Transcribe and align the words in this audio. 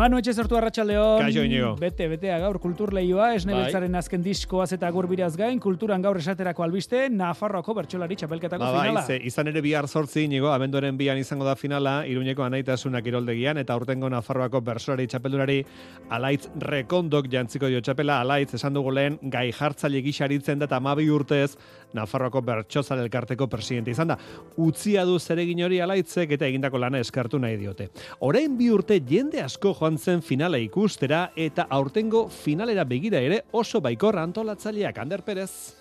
Manu 0.00 0.16
etxe 0.16 0.32
zertu 0.32 0.56
arratsaldeon. 0.56 1.20
Kaixo, 1.20 1.42
Iñigo. 1.44 1.74
Bete, 1.76 2.06
betea 2.08 2.38
gaur 2.40 2.56
kulturleioa, 2.62 3.34
esnebeltzaren 3.36 3.98
azken 3.98 4.22
diskoaz 4.24 4.70
eta 4.72 4.88
gurbiraz 4.94 5.34
gain, 5.36 5.58
kulturan 5.60 6.00
gaur 6.00 6.16
esaterako 6.16 6.64
albiste, 6.64 7.02
Nafarroako 7.12 7.74
bertsolari 7.76 8.16
txapelketako 8.16 8.64
Ba, 8.64 8.70
bai, 8.72 8.84
finala. 8.88 9.02
ze, 9.04 9.18
izan 9.28 9.50
ere 9.52 9.60
bihar 9.60 9.84
sortzi, 9.88 10.22
inigo, 10.24 10.48
abenduaren 10.54 10.96
bian 10.96 11.20
izango 11.20 11.44
da 11.44 11.52
finala, 11.52 12.06
iruñeko 12.08 12.46
anaitasunak 12.46 13.10
iroldegian, 13.12 13.60
eta 13.60 13.76
urtengo 13.76 14.08
Nafarroako 14.08 14.62
bersolari 14.70 15.04
txapeldunari 15.06 15.58
alaitz 16.08 16.48
rekondok 16.64 17.28
jantziko 17.28 17.68
dio 17.68 17.84
txapela, 17.84 18.22
alaitz 18.24 18.54
esan 18.56 18.72
dugu 18.72 18.96
lehen, 18.96 19.20
gai 19.20 19.50
jartzaile 19.52 20.00
gixaritzen 20.00 20.64
da 20.64 20.70
eta 20.70 20.80
amabi 20.80 21.10
urtez, 21.12 21.58
Nafarroako 21.92 22.40
bertxozal 22.46 23.04
elkarteko 23.04 23.50
presidente 23.50 23.90
izan 23.90 24.14
da. 24.14 24.18
Utzia 24.56 25.04
du 25.04 25.18
zeregin 25.18 25.60
hori 25.66 25.80
alaitzek 25.82 26.36
eta 26.38 26.46
egindako 26.46 26.78
lana 26.78 27.00
eskartu 27.02 27.40
nahi 27.42 27.56
diote. 27.58 27.90
Orain 28.24 28.56
bi 28.56 28.70
urte 28.70 29.00
jende 29.04 29.42
asko 29.42 29.74
joan 29.74 29.89
zen 29.98 30.22
finala 30.22 30.58
ikustera 30.58 31.30
eta 31.36 31.66
aurtengo 31.70 32.28
finalera 32.28 32.84
begira 32.84 33.18
ere 33.18 33.44
oso 33.52 33.80
baikor 33.80 34.18
antolatzaileak 34.18 34.98
Ander 34.98 35.22
Perez. 35.22 35.79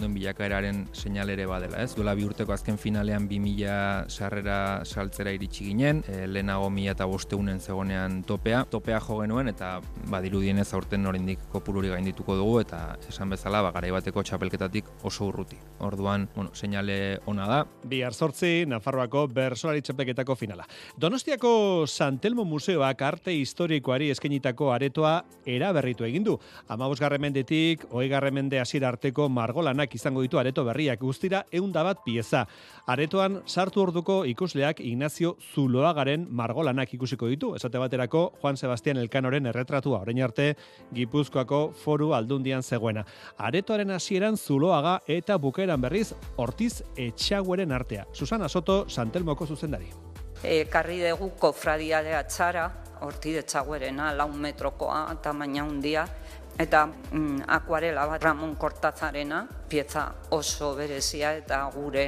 Duen 0.00 0.14
bilakaeraren 0.16 0.84
seinalere 0.96 1.46
badela, 1.48 1.82
ez? 1.84 1.92
Duela 1.96 2.14
bi 2.16 2.24
urteko 2.26 2.54
azken 2.54 2.78
finalean 2.80 3.26
2000 3.28 4.08
sarrera 4.08 4.58
saltzera 4.84 5.32
iritsi 5.36 5.66
ginen, 5.68 6.02
e, 6.08 6.26
lehenago 6.26 6.70
1000 6.72 6.94
eta 6.94 7.06
bosteunen 7.10 7.60
zegonean 7.60 8.22
topea, 8.26 8.64
topea 8.70 9.00
jo 9.04 9.20
genuen 9.20 9.50
eta 9.52 9.72
badirudienez 10.10 10.68
aurten 10.74 11.06
oraindik 11.06 11.42
kopururi 11.52 11.92
gaindituko 11.92 12.36
dugu 12.38 12.60
eta 12.64 12.80
esan 13.08 13.30
bezala 13.30 13.62
ba 13.62 13.72
garaibateko 13.76 14.22
txapelketatik 14.24 14.88
oso 15.04 15.28
urruti. 15.28 15.58
Orduan, 15.80 16.28
bueno, 16.34 16.54
seinale 16.54 17.20
ona 17.26 17.46
da. 17.48 17.60
Bihar 17.84 18.14
sortzi, 18.14 18.64
Nafarroako 18.68 19.26
bersolari 19.34 19.82
txapelketako 19.82 20.36
finala. 20.36 20.66
Donostiako 21.00 21.86
Santelmo 21.86 22.44
Museoak 22.44 23.02
arte 23.02 23.34
historikoari 23.36 24.10
eskenitako 24.10 24.72
aretoa 24.72 25.20
eraberritu 25.46 26.04
egin 26.08 26.24
du. 26.24 26.38
Amabosgarren 26.68 27.20
mendetik, 27.20 27.86
oigarren 27.90 28.34
mende 28.34 28.60
hasiera 28.60 28.88
arteko 28.88 29.28
margolanak 29.28 29.89
izango 29.94 30.22
ditu 30.22 30.38
areto 30.38 30.64
berriak 30.64 31.00
guztira 31.00 31.44
eunda 31.52 31.82
bat 31.82 32.02
pieza. 32.04 32.46
Aretoan 32.86 33.40
sartu 33.46 33.82
orduko 33.82 34.24
ikusleak 34.24 34.80
Ignacio 34.80 35.36
Zuloagaren 35.54 36.26
margolanak 36.30 36.94
ikusiko 36.94 37.28
ditu. 37.28 37.54
Esate 37.56 37.78
baterako 37.78 38.32
Juan 38.42 38.56
Sebastian 38.56 38.96
Elkanoren 38.96 39.46
erretratua 39.46 40.02
orain 40.02 40.22
arte 40.22 40.54
Gipuzkoako 40.94 41.62
foru 41.72 42.12
aldundian 42.14 42.62
zegoena. 42.62 43.04
Aretoaren 43.38 43.90
hasieran 43.90 44.36
Zuloaga 44.36 45.00
eta 45.06 45.38
bukaeran 45.38 45.80
berriz 45.80 46.12
Ortiz 46.36 46.82
Etxagueren 46.96 47.72
artea. 47.72 48.06
Susana 48.12 48.48
Soto, 48.48 48.84
Santelmoko 48.88 49.46
zuzendari. 49.46 49.90
Ekarri 50.40 51.02
dugu 51.04 51.34
kofradialea 51.36 52.22
txara, 52.24 52.62
horti 53.04 53.34
detxaguerena, 53.36 54.10
lau 54.16 54.28
metrokoa, 54.32 55.02
tamaina 55.22 55.66
handia, 55.66 56.06
eta 56.60 56.84
mm, 56.86 57.46
akuarela 57.48 58.04
bat 58.06 58.22
Ramon 58.22 58.54
Kortazarena, 58.60 59.46
pieza 59.70 60.02
oso 60.34 60.74
berezia 60.76 61.32
eta 61.38 61.60
gure 61.72 62.04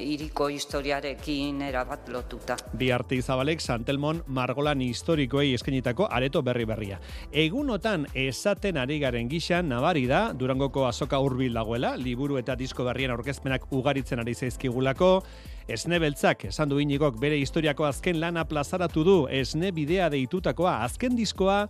iriko 0.00 0.48
historiarekin 0.50 1.60
erabat 1.68 2.08
lotuta. 2.10 2.56
Bi 2.72 2.90
arte 2.90 3.18
izabalek 3.20 3.60
Santelmon 3.60 4.22
margolan 4.26 4.82
historikoei 4.82 5.52
eskenitako 5.54 6.08
areto 6.10 6.42
berri 6.42 6.64
berria. 6.66 7.00
Egunotan 7.32 8.08
esaten 8.14 8.80
ari 8.82 8.98
garen 9.02 9.28
gixan 9.30 9.68
nabari 9.70 10.06
da 10.10 10.30
Durangoko 10.32 10.86
azoka 10.88 11.20
hurbil 11.22 11.54
dagoela, 11.54 11.96
liburu 11.96 12.40
eta 12.42 12.56
disko 12.56 12.84
berrien 12.88 13.14
aurkezpenak 13.14 13.70
ugaritzen 13.70 14.24
ari 14.24 14.34
zaizkigulako, 14.34 15.20
Esne 15.66 15.98
beltzak, 15.98 16.44
esan 16.46 16.70
du 16.70 16.76
inigok 16.78 17.16
bere 17.18 17.40
historiako 17.42 17.88
azken 17.88 18.20
lana 18.22 18.44
plazaratu 18.46 19.02
du, 19.02 19.14
esne 19.26 19.72
bidea 19.74 20.06
deitutakoa 20.12 20.76
azken 20.84 21.16
diskoa, 21.18 21.64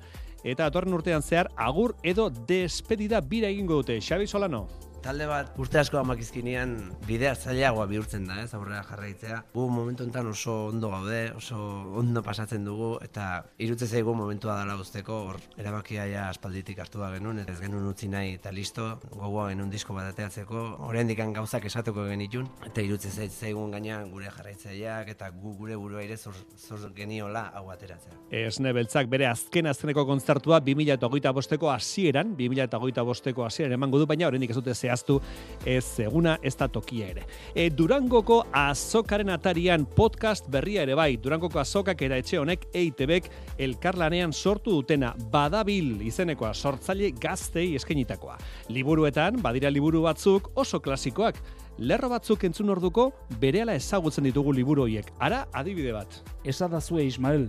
eta 0.47 0.69
atorren 0.71 0.95
urtean 0.95 1.23
zehar 1.23 1.51
agur 1.57 1.97
edo 2.07 2.29
despedida 2.31 3.21
bira 3.21 3.51
egingo 3.51 3.83
dute. 3.83 3.99
Xabi 4.01 4.29
Solano. 4.31 4.67
Talde 5.03 5.27
bat 5.29 5.53
urte 5.61 5.79
asko 5.81 5.99
amakizkinean 6.01 6.75
bidea 7.07 7.35
zailagoa 7.35 7.87
bihurtzen 7.91 8.27
da, 8.29 8.41
ez 8.43 8.53
aurrera 8.57 8.83
jarraitzea. 8.89 9.43
Gu 9.55 9.67
momentu 9.71 10.07
enten 10.07 10.31
oso 10.31 10.55
ondo 10.71 10.91
gaude, 10.93 11.21
oso 11.37 11.59
ondo 12.01 12.23
pasatzen 12.27 12.65
dugu, 12.67 12.97
eta 13.05 13.45
irutze 13.63 13.87
zaigu 13.87 14.15
momentua 14.17 14.59
dela 14.61 14.77
usteko, 14.81 15.19
hor 15.31 15.41
erabakia 15.59 16.07
ja 16.11 16.29
aspalditik 16.31 16.81
hartu 16.83 17.03
da 17.03 17.11
genuen, 17.15 17.43
ez 17.47 17.59
genuen 17.61 17.87
utzi 17.91 18.09
nahi 18.13 18.35
eta 18.39 18.53
listo, 18.55 18.89
gogoa 19.13 19.51
genuen 19.53 19.71
disko 19.73 19.95
bat 19.97 20.11
ateatzeko, 20.13 20.65
oraindik 20.89 21.23
gauzak 21.37 21.65
esatuko 21.69 22.07
genitun, 22.09 22.49
eta 22.67 22.83
irutze 22.85 23.11
zait 23.11 23.33
zaigun 23.33 23.71
gaina 23.75 24.03
gure 24.11 24.31
jarraitzaileak 24.31 25.11
eta 25.15 25.31
gu 25.31 25.55
gure 25.59 25.77
burua 25.77 26.03
ere 26.05 26.17
zor, 26.17 26.37
zor 26.57 26.91
geniola 26.97 27.51
hau 27.55 27.69
ateratzea. 27.73 28.19
Esne 28.47 28.73
beltzak 28.77 29.09
bere 29.11 29.27
azken 29.31 29.71
azkeneko 29.71 30.07
kontzertua 30.09 30.61
2008 30.61 31.33
bosteko 31.37 31.71
hasieran, 31.73 32.35
2008 32.39 33.05
bosteko 33.07 33.47
hasieran 33.47 33.77
emango 33.79 34.01
du, 34.03 34.07
baina 34.07 34.29
oraindik 34.29 34.53
ez 34.53 34.59
dute 34.59 34.75
zehaztu 34.97 35.21
ez 35.67 36.01
eguna 36.01 36.37
ez 36.43 36.55
da 36.57 36.69
tokia 36.69 37.09
ere. 37.11 37.25
E, 37.55 37.69
Durangoko 37.71 38.45
azokaren 38.53 39.31
atarian 39.31 39.85
podcast 39.85 40.49
berria 40.51 40.83
ere 40.83 40.95
bai, 40.95 41.17
Durangoko 41.17 41.59
azokak 41.59 42.03
eta 42.03 42.17
etxe 42.17 42.39
honek 42.39 42.69
EITBek 42.73 43.31
elkarlanean 43.59 44.33
sortu 44.33 44.71
dutena 44.71 45.15
badabil 45.33 46.03
izenekoa 46.07 46.55
sortzaile 46.55 47.13
gaztei 47.21 47.75
eskenitakoa. 47.77 48.39
Liburuetan, 48.69 49.41
badira 49.43 49.71
liburu 49.71 50.03
batzuk 50.07 50.51
oso 50.57 50.81
klasikoak, 50.81 51.37
lerro 51.79 52.09
batzuk 52.09 52.45
entzun 52.45 52.71
orduko 52.71 53.11
berehala 53.41 53.75
ezagutzen 53.75 54.25
ditugu 54.25 54.53
liburu 54.53 54.87
horiek. 54.87 55.13
Ara, 55.19 55.47
adibide 55.53 55.93
bat. 55.93 56.23
Esadazue 56.45 57.05
Ismael, 57.05 57.49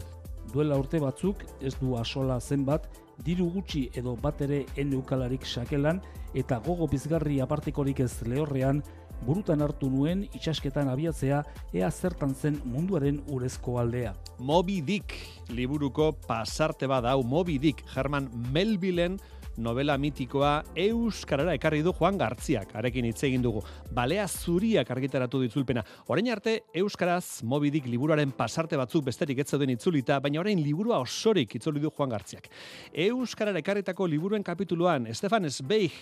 duela 0.54 0.78
urte 0.80 1.00
batzuk, 1.00 1.44
ez 1.62 1.76
du 1.80 1.96
asola 2.00 2.40
zenbat, 2.42 2.88
diru 3.26 3.50
gutxi 3.54 3.88
edo 3.96 4.16
bat 4.22 4.42
ere 4.46 4.66
eneukalarik 4.78 5.46
sakelan 5.46 6.02
eta 6.38 6.60
gogo 6.66 6.88
bizgarri 6.88 7.40
apartikorik 7.42 8.00
ez 8.06 8.12
lehorrean, 8.28 8.84
burutan 9.26 9.62
hartu 9.66 9.90
nuen 9.90 10.26
itxasketan 10.38 10.90
abiatzea 10.92 11.42
ea 11.74 11.90
zertan 11.92 12.36
zen 12.36 12.60
munduaren 12.66 13.22
urezko 13.34 13.80
aldea. 13.82 14.14
Moby 14.40 14.82
Dick 14.82 15.16
liburuko 15.50 16.12
pasarte 16.28 16.88
bada 16.88 17.16
hau 17.16 17.24
Moby 17.24 17.58
Dick 17.58 17.84
Herman 17.96 18.30
Melvillen 18.54 19.18
novela 19.58 19.98
mitikoa 19.98 20.52
euskarara 20.78 21.56
ekarri 21.58 21.82
du 21.86 21.94
Juan 21.98 22.18
Gartziak, 22.18 22.76
arekin 22.78 23.08
hitz 23.10 23.24
egin 23.26 23.42
dugu. 23.42 23.64
Balea 23.94 24.28
zuriak 24.28 24.92
argitaratu 24.94 25.42
ditzulpena. 25.42 25.84
Orain 26.14 26.30
arte 26.32 26.60
euskaraz 26.78 27.44
Moby 27.44 27.72
Dick 27.74 27.90
liburuaren 27.90 28.32
pasarte 28.38 28.78
batzuk 28.78 29.06
besterik 29.10 29.42
ez 29.42 29.50
zeuden 29.50 29.74
itzulita, 29.74 30.20
baina 30.22 30.40
orain 30.44 30.62
liburua 30.62 31.02
osorik 31.02 31.58
itzuli 31.58 31.82
du 31.82 31.92
Juan 31.92 32.14
Gartziak. 32.14 32.50
Euskarara 32.94 33.60
ekarritako 33.66 34.08
liburuen 34.08 34.46
kapituluan 34.46 35.10
Stefan 35.14 35.50
Zweig 35.50 35.94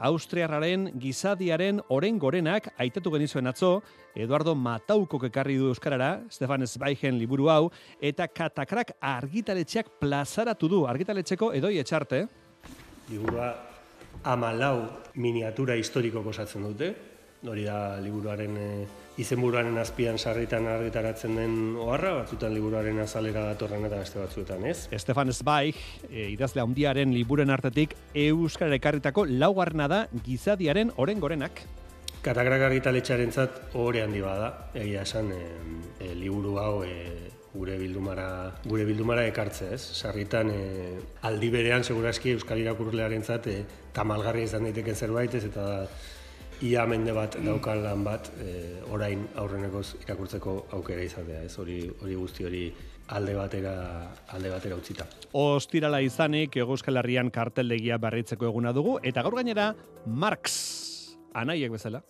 Austriarraren 0.00 0.86
gizadiaren 1.00 1.80
oren 1.92 2.18
gorenak 2.18 2.70
aitatu 2.80 3.10
genizuen 3.12 3.50
atzo, 3.50 3.82
Eduardo 4.16 4.54
Mataukok 4.56 5.26
ekarri 5.28 5.58
du 5.60 5.68
Euskarara, 5.68 6.22
Stefan 6.32 6.64
Zweigen 6.66 7.18
liburu 7.20 7.50
hau, 7.52 7.70
eta 8.00 8.28
katakrak 8.28 8.94
argitaletxeak 9.00 9.98
plazaratu 10.00 10.70
du, 10.72 10.86
argitaletxeko 10.88 11.52
edoi 11.58 11.76
etxarte. 11.82 12.24
Liburua 13.10 13.52
amalau 14.24 15.02
miniatura 15.14 15.76
historiko 15.76 16.22
osatzen 16.26 16.66
dute, 16.68 16.90
hori 17.48 17.64
da 17.64 17.96
liburuaren 18.00 18.56
e, 18.60 18.68
izenburuaren 19.20 19.78
azpian 19.80 20.18
sarritan 20.18 20.66
argitaratzen 20.68 21.36
den 21.38 21.54
oharra, 21.80 22.12
batzutan 22.20 22.52
liburuaren 22.54 23.00
azalera 23.00 23.46
datorren 23.48 23.86
eta 23.88 24.00
beste 24.02 24.20
batzuetan, 24.20 24.64
ez? 24.68 24.88
Stefan 25.00 25.32
Zweig, 25.32 25.80
e, 26.10 26.28
idazle 26.34 26.62
handiaren 26.64 27.14
liburen 27.16 27.50
artetik 27.50 27.96
Euskara 28.14 28.76
ekarritako 28.76 29.26
laugarrena 29.30 29.88
da 29.88 30.00
gizadiaren 30.24 30.92
oren 30.96 31.20
gorenak. 31.20 31.64
Katakrak 32.20 32.66
argitaletxaren 32.68 33.32
zat 33.32 33.60
hori 33.80 34.02
handi 34.04 34.20
bada, 34.20 34.70
egia 34.76 35.06
esan 35.08 35.32
e, 35.32 35.44
e, 35.98 36.14
liburu 36.14 36.58
hau 36.60 36.82
e, 36.84 37.39
gure 37.54 37.76
bildumara 37.78 38.28
gure 38.64 38.84
bildumara 38.86 39.26
ekartze, 39.26 39.72
ez? 39.74 39.80
Sarritan 39.80 40.52
e, 40.54 40.62
aldi 41.26 41.50
berean 41.50 41.84
segurazki 41.84 42.36
euskal 42.36 42.62
irakurlearentzat 42.62 43.50
e, 43.50 43.56
tamalgarria 43.96 44.46
izan 44.46 44.68
daiteke 44.68 44.94
zerbait, 44.94 45.34
ez 45.34 45.44
eta 45.48 45.66
ia 46.62 46.84
mende 46.86 47.12
bat 47.16 47.38
daukan 47.40 47.82
lan 47.82 48.04
bat 48.04 48.30
e, 48.38 48.52
orain 48.92 49.24
aurrenekoz 49.40 49.96
irakurtzeko 50.04 50.56
aukera 50.78 51.02
izatea, 51.02 51.42
ez? 51.48 51.56
Hori 51.58 51.82
hori 52.02 52.16
guzti 52.20 52.46
hori 52.46 52.64
alde 53.10 53.34
batera 53.34 53.74
alde 54.30 54.52
batera 54.52 54.78
utzita. 54.78 55.08
Ostirala 55.34 56.00
izanik 56.04 56.56
Euskal 56.62 57.00
Herrian 57.02 57.30
karteldegia 57.34 57.98
berritzeko 57.98 58.46
eguna 58.46 58.74
dugu 58.76 58.98
eta 59.02 59.24
gaur 59.26 59.34
gainera 59.40 59.72
Marx 60.06 60.54
anaiek 61.34 61.72
bezala 61.74 62.04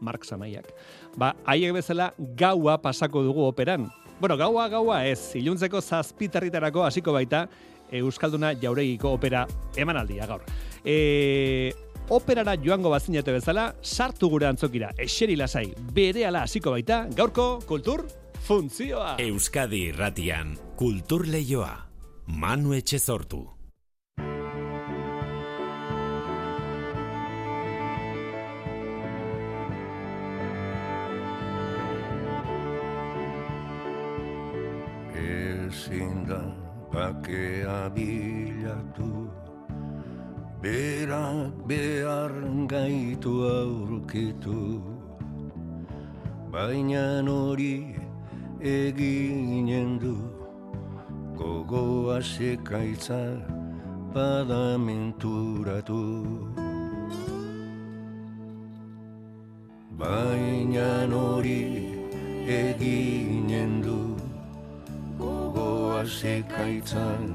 Marx 0.00 0.32
anaiak. 0.32 0.68
Ba, 1.16 1.32
haiek 1.48 1.72
bezala 1.72 2.12
gaua 2.36 2.76
pasako 2.82 3.22
dugu 3.24 3.46
operan. 3.48 3.88
Bueno, 4.20 4.36
gaua 4.36 4.68
gaua 4.72 5.02
ez, 5.04 5.34
iluntzeko 5.36 5.82
zazpitarritarako 5.82 6.86
hasiko 6.86 7.12
baita 7.12 7.46
Euskalduna 7.92 8.54
jauregiko 8.58 9.12
opera 9.12 9.44
emanaldia 9.76 10.26
gaur. 10.26 10.42
E, 10.84 11.72
operara 12.08 12.56
joango 12.56 12.90
bazinete 12.90 13.34
bezala, 13.36 13.68
sartu 13.82 14.30
gure 14.32 14.48
antzokira, 14.48 14.92
eseri 14.98 15.36
lasai, 15.36 15.68
bere 15.92 16.24
ala 16.26 16.46
hasiko 16.46 16.72
baita, 16.74 17.04
gaurko 17.14 17.60
kultur 17.68 18.06
funtzioa. 18.46 19.18
Euskadi 19.22 19.86
irratian, 19.90 20.56
kultur 20.80 21.26
leioa. 21.28 21.74
Manu 22.26 22.74
etxe 22.74 22.98
sortu. 22.98 23.55
Bakea 37.06 37.86
bilatu 37.94 39.30
Berak 40.58 41.54
behar 41.68 42.34
gaitu 42.66 43.46
aurkitu. 43.46 44.82
Baina 46.50 47.22
hori 47.22 47.94
eginen 48.58 50.00
du 50.02 50.16
Gogoa 51.38 52.18
sekaitza 52.18 53.38
badamenturatu 54.10 56.02
Baina 59.94 60.90
hori 61.14 61.62
eginen 62.48 63.82
du 63.84 64.15
Gogoa 65.96 66.04
sekaitzan 66.04 67.32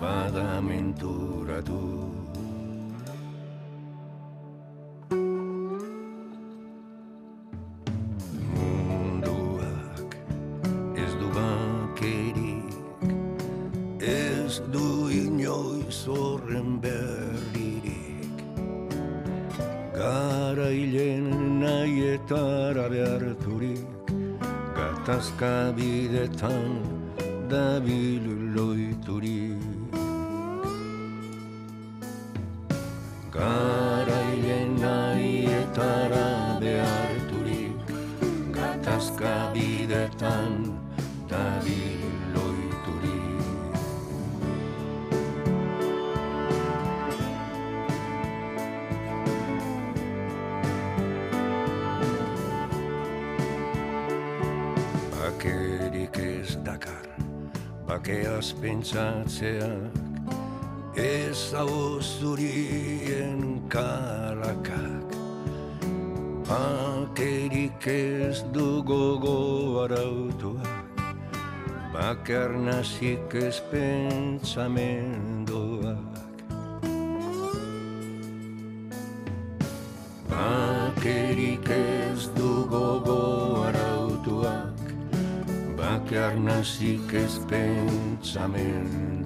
badamenturatu 0.00 1.82
Munduak 8.54 10.16
ez 10.96 11.12
du 11.20 11.28
bakerik 11.36 12.74
Ez 14.02 14.58
du 14.74 14.88
inoiz 15.14 16.00
horren 16.08 16.80
berririk. 16.82 18.42
Garailen 19.94 21.30
nahietara 21.62 22.88
beharturik 22.90 23.86
Gatazka 24.74 25.54
bidetan 25.78 26.93
Bakerik 55.44 56.16
ez 56.16 56.56
dakar. 56.64 57.04
Bakeaz 57.86 58.56
pentsatzeak 58.56 59.92
Ez 60.96 61.52
hau 61.52 62.00
zurien 62.00 63.60
kalakak. 63.68 65.04
Bakerik 66.48 67.86
ez 67.86 68.40
du 68.56 68.80
gogo 68.82 69.84
arautuak. 69.84 70.88
Bakar 71.92 72.56
nazik 72.56 73.34
ez 73.36 73.60
pentsamenduak 73.68 75.33
pentsamenduak 87.54 89.24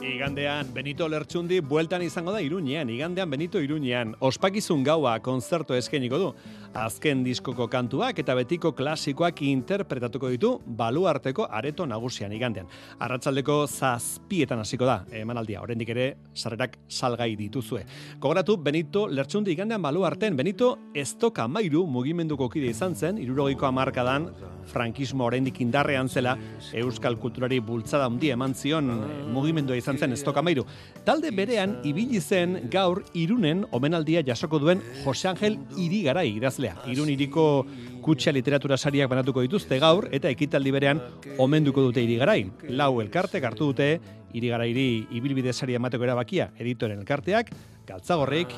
Igandean 0.00 0.68
Benito 0.74 1.08
Lertxundi 1.08 1.60
bueltan 1.64 2.02
izango 2.04 2.32
da 2.32 2.40
Iruñean, 2.44 2.88
igandean 2.92 3.30
Benito 3.32 3.60
Iruñean. 3.60 4.14
Ospakizun 4.20 4.84
gaua 4.84 5.14
konzerto 5.24 5.74
eskainiko 5.76 6.18
du. 6.20 6.34
Azken 6.70 7.24
diskoko 7.26 7.66
kantuak 7.66 8.20
eta 8.22 8.34
betiko 8.38 8.70
klasikoak 8.78 9.40
interpretatuko 9.42 10.28
ditu 10.30 10.50
baluarteko 10.78 11.48
areto 11.50 11.82
nagusian 11.86 12.30
igandean. 12.32 12.68
Arratsaldeko 13.02 13.64
zazpietan 13.66 14.62
hasiko 14.62 14.86
da, 14.86 15.00
emanaldia, 15.10 15.62
oraindik 15.64 15.90
ere 15.90 16.04
sarrerak 16.34 16.76
salgai 16.88 17.34
dituzue. 17.36 17.82
Kogoratu 18.20 18.56
Benito 18.62 19.08
Lertxundi 19.10 19.50
igandean 19.56 19.82
baluarten, 19.82 20.36
Benito 20.36 20.76
Estoka 20.94 21.48
Mairu 21.48 21.86
mugimenduko 21.90 22.48
kide 22.48 22.70
izan 22.70 22.94
zen, 22.94 23.18
irurogeiko 23.18 23.66
amarkadan, 23.66 24.28
frankismo 24.70 25.26
oraindik 25.26 25.58
indarrean 25.60 26.08
zela, 26.08 26.36
euskal 26.72 27.18
kulturari 27.18 27.58
bultzada 27.58 28.06
handi 28.06 28.30
eman 28.30 28.54
zion 28.54 28.92
mugimendua 29.34 29.76
izan 29.76 29.98
zen 29.98 30.14
Estoka 30.14 30.42
Mairu. 30.42 30.64
Talde 31.04 31.34
berean 31.34 31.80
ibili 31.82 32.20
zen 32.20 32.70
gaur 32.70 33.02
Irunen 33.18 33.66
omenaldia 33.72 34.22
jasoko 34.22 34.62
duen 34.62 34.80
Jose 35.02 35.26
Angel 35.28 35.58
Irigarai 35.76 36.30
idazlea. 36.60 36.92
Irun 36.92 37.08
iriko 37.10 37.66
kutxa 38.04 38.32
literatura 38.32 38.76
sariak 38.76 39.08
banatuko 39.10 39.42
dituzte 39.42 39.78
gaur 39.80 40.08
eta 40.12 40.28
ekitaldi 40.30 40.70
berean 40.70 41.00
omenduko 41.38 41.82
dute 41.82 42.02
Irigarai. 42.02 42.50
Lau 42.68 43.00
elkartek 43.00 43.44
hartu 43.44 43.66
dute 43.72 44.00
Irigarairi 44.32 45.06
ibilbide 45.10 45.52
saria 45.52 45.76
emateko 45.80 46.04
erabakia 46.06 46.52
editoren 46.56 46.98
elkarteak, 47.00 47.50
galtzagorrik, 47.86 48.54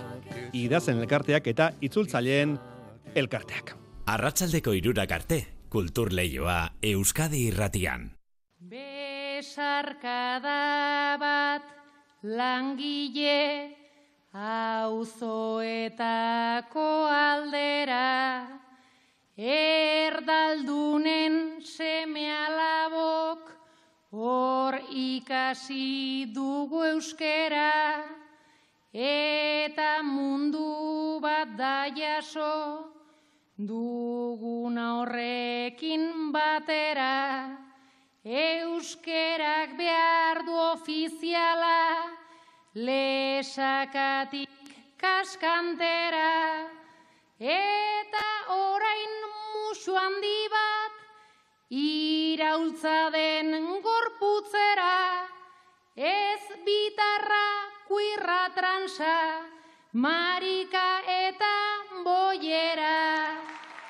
idazen 0.52 0.98
elkarteak 1.00 1.46
eta 1.48 1.72
itzultzaileen 1.80 2.58
elkarteak. 3.16 3.72
Arratsaldeko 4.12 4.72
irurak 4.76 5.12
arte, 5.16 5.46
kultur 5.70 6.12
leioa 6.12 6.72
Euskadi 6.82 7.46
irratian. 7.48 8.10
Besarkada 8.68 10.58
bat 11.18 11.62
langile 12.22 13.81
auzoetako 14.32 15.60
aldera 17.12 18.48
erdaldunen 19.36 21.34
seme 21.60 22.26
alabok 22.32 23.50
hor 24.12 24.78
ikasi 24.88 26.32
dugu 26.34 26.84
euskera 26.84 28.04
eta 28.92 30.02
mundu 30.02 31.20
bat 31.20 31.48
da 31.56 31.88
jaso 31.92 32.88
duguna 33.56 35.00
horrekin 35.00 36.32
batera 36.32 37.12
Euskerak 38.22 39.74
behar 39.74 40.44
du 40.46 40.54
ofiziala, 40.54 42.21
lesakatik 42.74 44.48
kaskantera, 44.96 46.68
eta 47.38 48.28
orain 48.48 49.14
musu 49.52 49.96
handi 49.96 50.48
bat, 50.48 50.92
iraultza 51.68 53.10
den 53.12 53.52
gorputzera, 53.84 55.28
ez 55.96 56.44
bitarra 56.64 57.48
kuirra 57.88 58.48
transa, 58.54 59.44
marika 59.92 61.02
eta 61.06 61.54
boiera. 62.04 63.36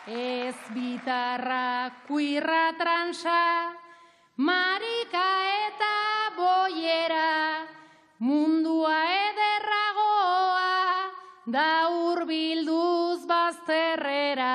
Ez 0.06 0.56
bitarra 0.74 1.92
kuirra 2.08 2.72
transa, 2.74 3.70
marika 4.36 5.01
da 11.52 11.88
urbilduz 12.12 13.26
bazterrera. 13.28 14.54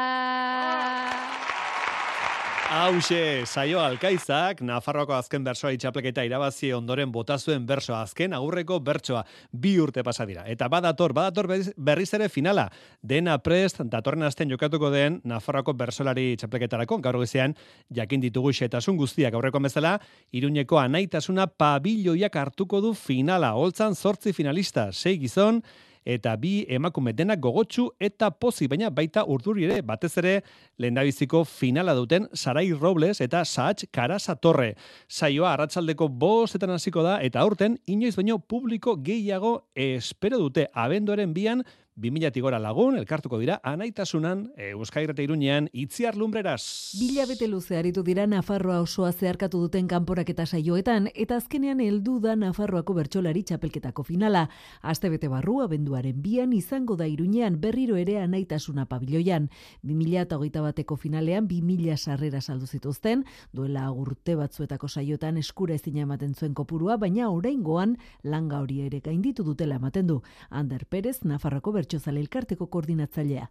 Hau 2.67 2.89
Hauxe, 2.97 3.45
saio 3.45 3.79
alkaizak, 3.79 4.59
Nafarroako 4.65 5.13
azken 5.15 5.43
bersoa 5.45 5.69
itxapleketa 5.75 6.25
irabazi 6.27 6.73
ondoren 6.75 7.11
bota 7.13 7.37
zuen 7.37 7.63
bersoa 7.69 8.01
azken 8.03 8.33
agurreko 8.35 8.79
bertsoa 8.83 9.21
bi 9.53 9.77
urte 9.79 10.03
pasa 10.03 10.25
dira. 10.27 10.43
Eta 10.51 10.67
badator, 10.67 11.13
badator 11.13 11.47
berriz- 11.47 12.13
ere 12.13 12.27
finala. 12.29 12.67
Dena 13.01 13.37
prest, 13.37 13.79
datorren 13.85 14.23
asten 14.23 14.49
jokatuko 14.51 14.89
den 14.91 15.21
Nafarroako 15.23 15.73
bersolari 15.73 16.33
itxapleketarako, 16.33 16.97
gaur 16.97 17.21
goizean 17.21 17.55
jakin 17.89 18.21
ditugu 18.21 18.51
xetasun 18.51 18.97
guztiak 18.97 19.33
aurreko 19.33 19.59
bezala, 19.59 19.99
Iruñeko 20.33 20.79
anaitasuna 20.81 21.47
pabilloiak 21.47 22.35
hartuko 22.35 22.81
du 22.81 22.93
finala. 22.93 23.53
Holtzan 23.53 23.95
zortzi 23.95 24.33
finalista, 24.33 24.91
sei 24.91 25.17
gizon, 25.19 25.63
eta 26.07 26.35
bi 26.39 26.61
emakume 26.71 27.11
denak 27.13 27.41
gogotsu 27.43 27.89
eta 27.99 28.29
pozi, 28.31 28.69
baina 28.71 28.89
baita 28.89 29.25
urduri 29.27 29.67
ere, 29.67 29.81
batez 29.83 30.13
ere 30.21 30.33
lehendabiziko 30.79 31.43
finala 31.43 31.95
duten 31.97 32.29
Sarai 32.33 32.71
Robles 32.71 33.19
eta 33.21 33.43
Saatz 33.45 33.89
Karasa 33.91 34.37
Torre. 34.39 34.73
Saioa 35.07 35.51
arratsaldeko 35.53 36.07
bostetan 36.07 36.71
hasiko 36.77 37.03
da 37.03 37.17
eta 37.25 37.43
aurten 37.43 37.75
inoiz 37.87 38.15
baino 38.15 38.39
publiko 38.39 38.95
gehiago 39.03 39.57
espero 39.75 40.39
dute 40.39 40.69
abenduaren 40.73 41.35
bian 41.35 41.65
2000 41.97 42.41
gora 42.41 42.59
lagun, 42.61 42.95
elkartuko 42.95 43.39
dira, 43.41 43.55
anaitasunan, 43.65 44.51
Euskairrete 44.55 45.23
Iruñean, 45.25 45.65
itziar 45.73 46.15
lumbreraz. 46.15 46.93
Bilabete 46.99 47.47
luze 47.49 47.73
aritu 47.77 48.03
dira 48.05 48.27
Nafarroa 48.29 48.83
osoa 48.83 49.09
zeharkatu 49.11 49.57
duten 49.63 49.87
kanporaketa 49.89 50.45
saioetan, 50.45 51.07
eta 51.15 51.39
azkenean 51.41 51.81
heldu 51.81 52.19
da 52.21 52.35
Nafarroako 52.37 52.93
bertsolari 52.93 53.41
txapelketako 53.41 54.05
finala. 54.05 54.43
Astebete 54.83 55.27
barru 55.27 55.63
abenduaren 55.63 56.21
bian 56.21 56.53
izango 56.53 56.95
da 56.95 57.07
Iruñean 57.09 57.57
berriro 57.57 57.97
ere 57.97 58.19
anaitasuna 58.21 58.85
pabiloian. 58.85 59.49
2008 59.81 60.61
bateko 60.67 60.99
finalean 61.01 61.47
2000 61.49 61.97
sarrera 61.97 62.41
saldu 62.41 62.67
zituzten, 62.67 63.25
duela 63.53 63.89
urte 63.89 64.35
batzuetako 64.37 64.87
saiotan 64.87 65.41
eskura 65.41 65.73
ezina 65.73 66.05
ematen 66.05 66.35
zuen 66.35 66.53
kopurua, 66.53 66.97
baina 67.01 67.31
oraingoan 67.33 67.97
langa 68.21 68.61
hori 68.61 68.83
ere 68.85 69.01
gainditu 69.01 69.41
dutela 69.43 69.81
ematen 69.81 70.05
du. 70.13 70.21
Ander 70.51 70.85
Perez, 70.85 71.23
Nafarroako 71.25 71.73
bertsozale 71.87 72.19
elkarteko 72.19 72.67
koordinatzailea. 72.67 73.47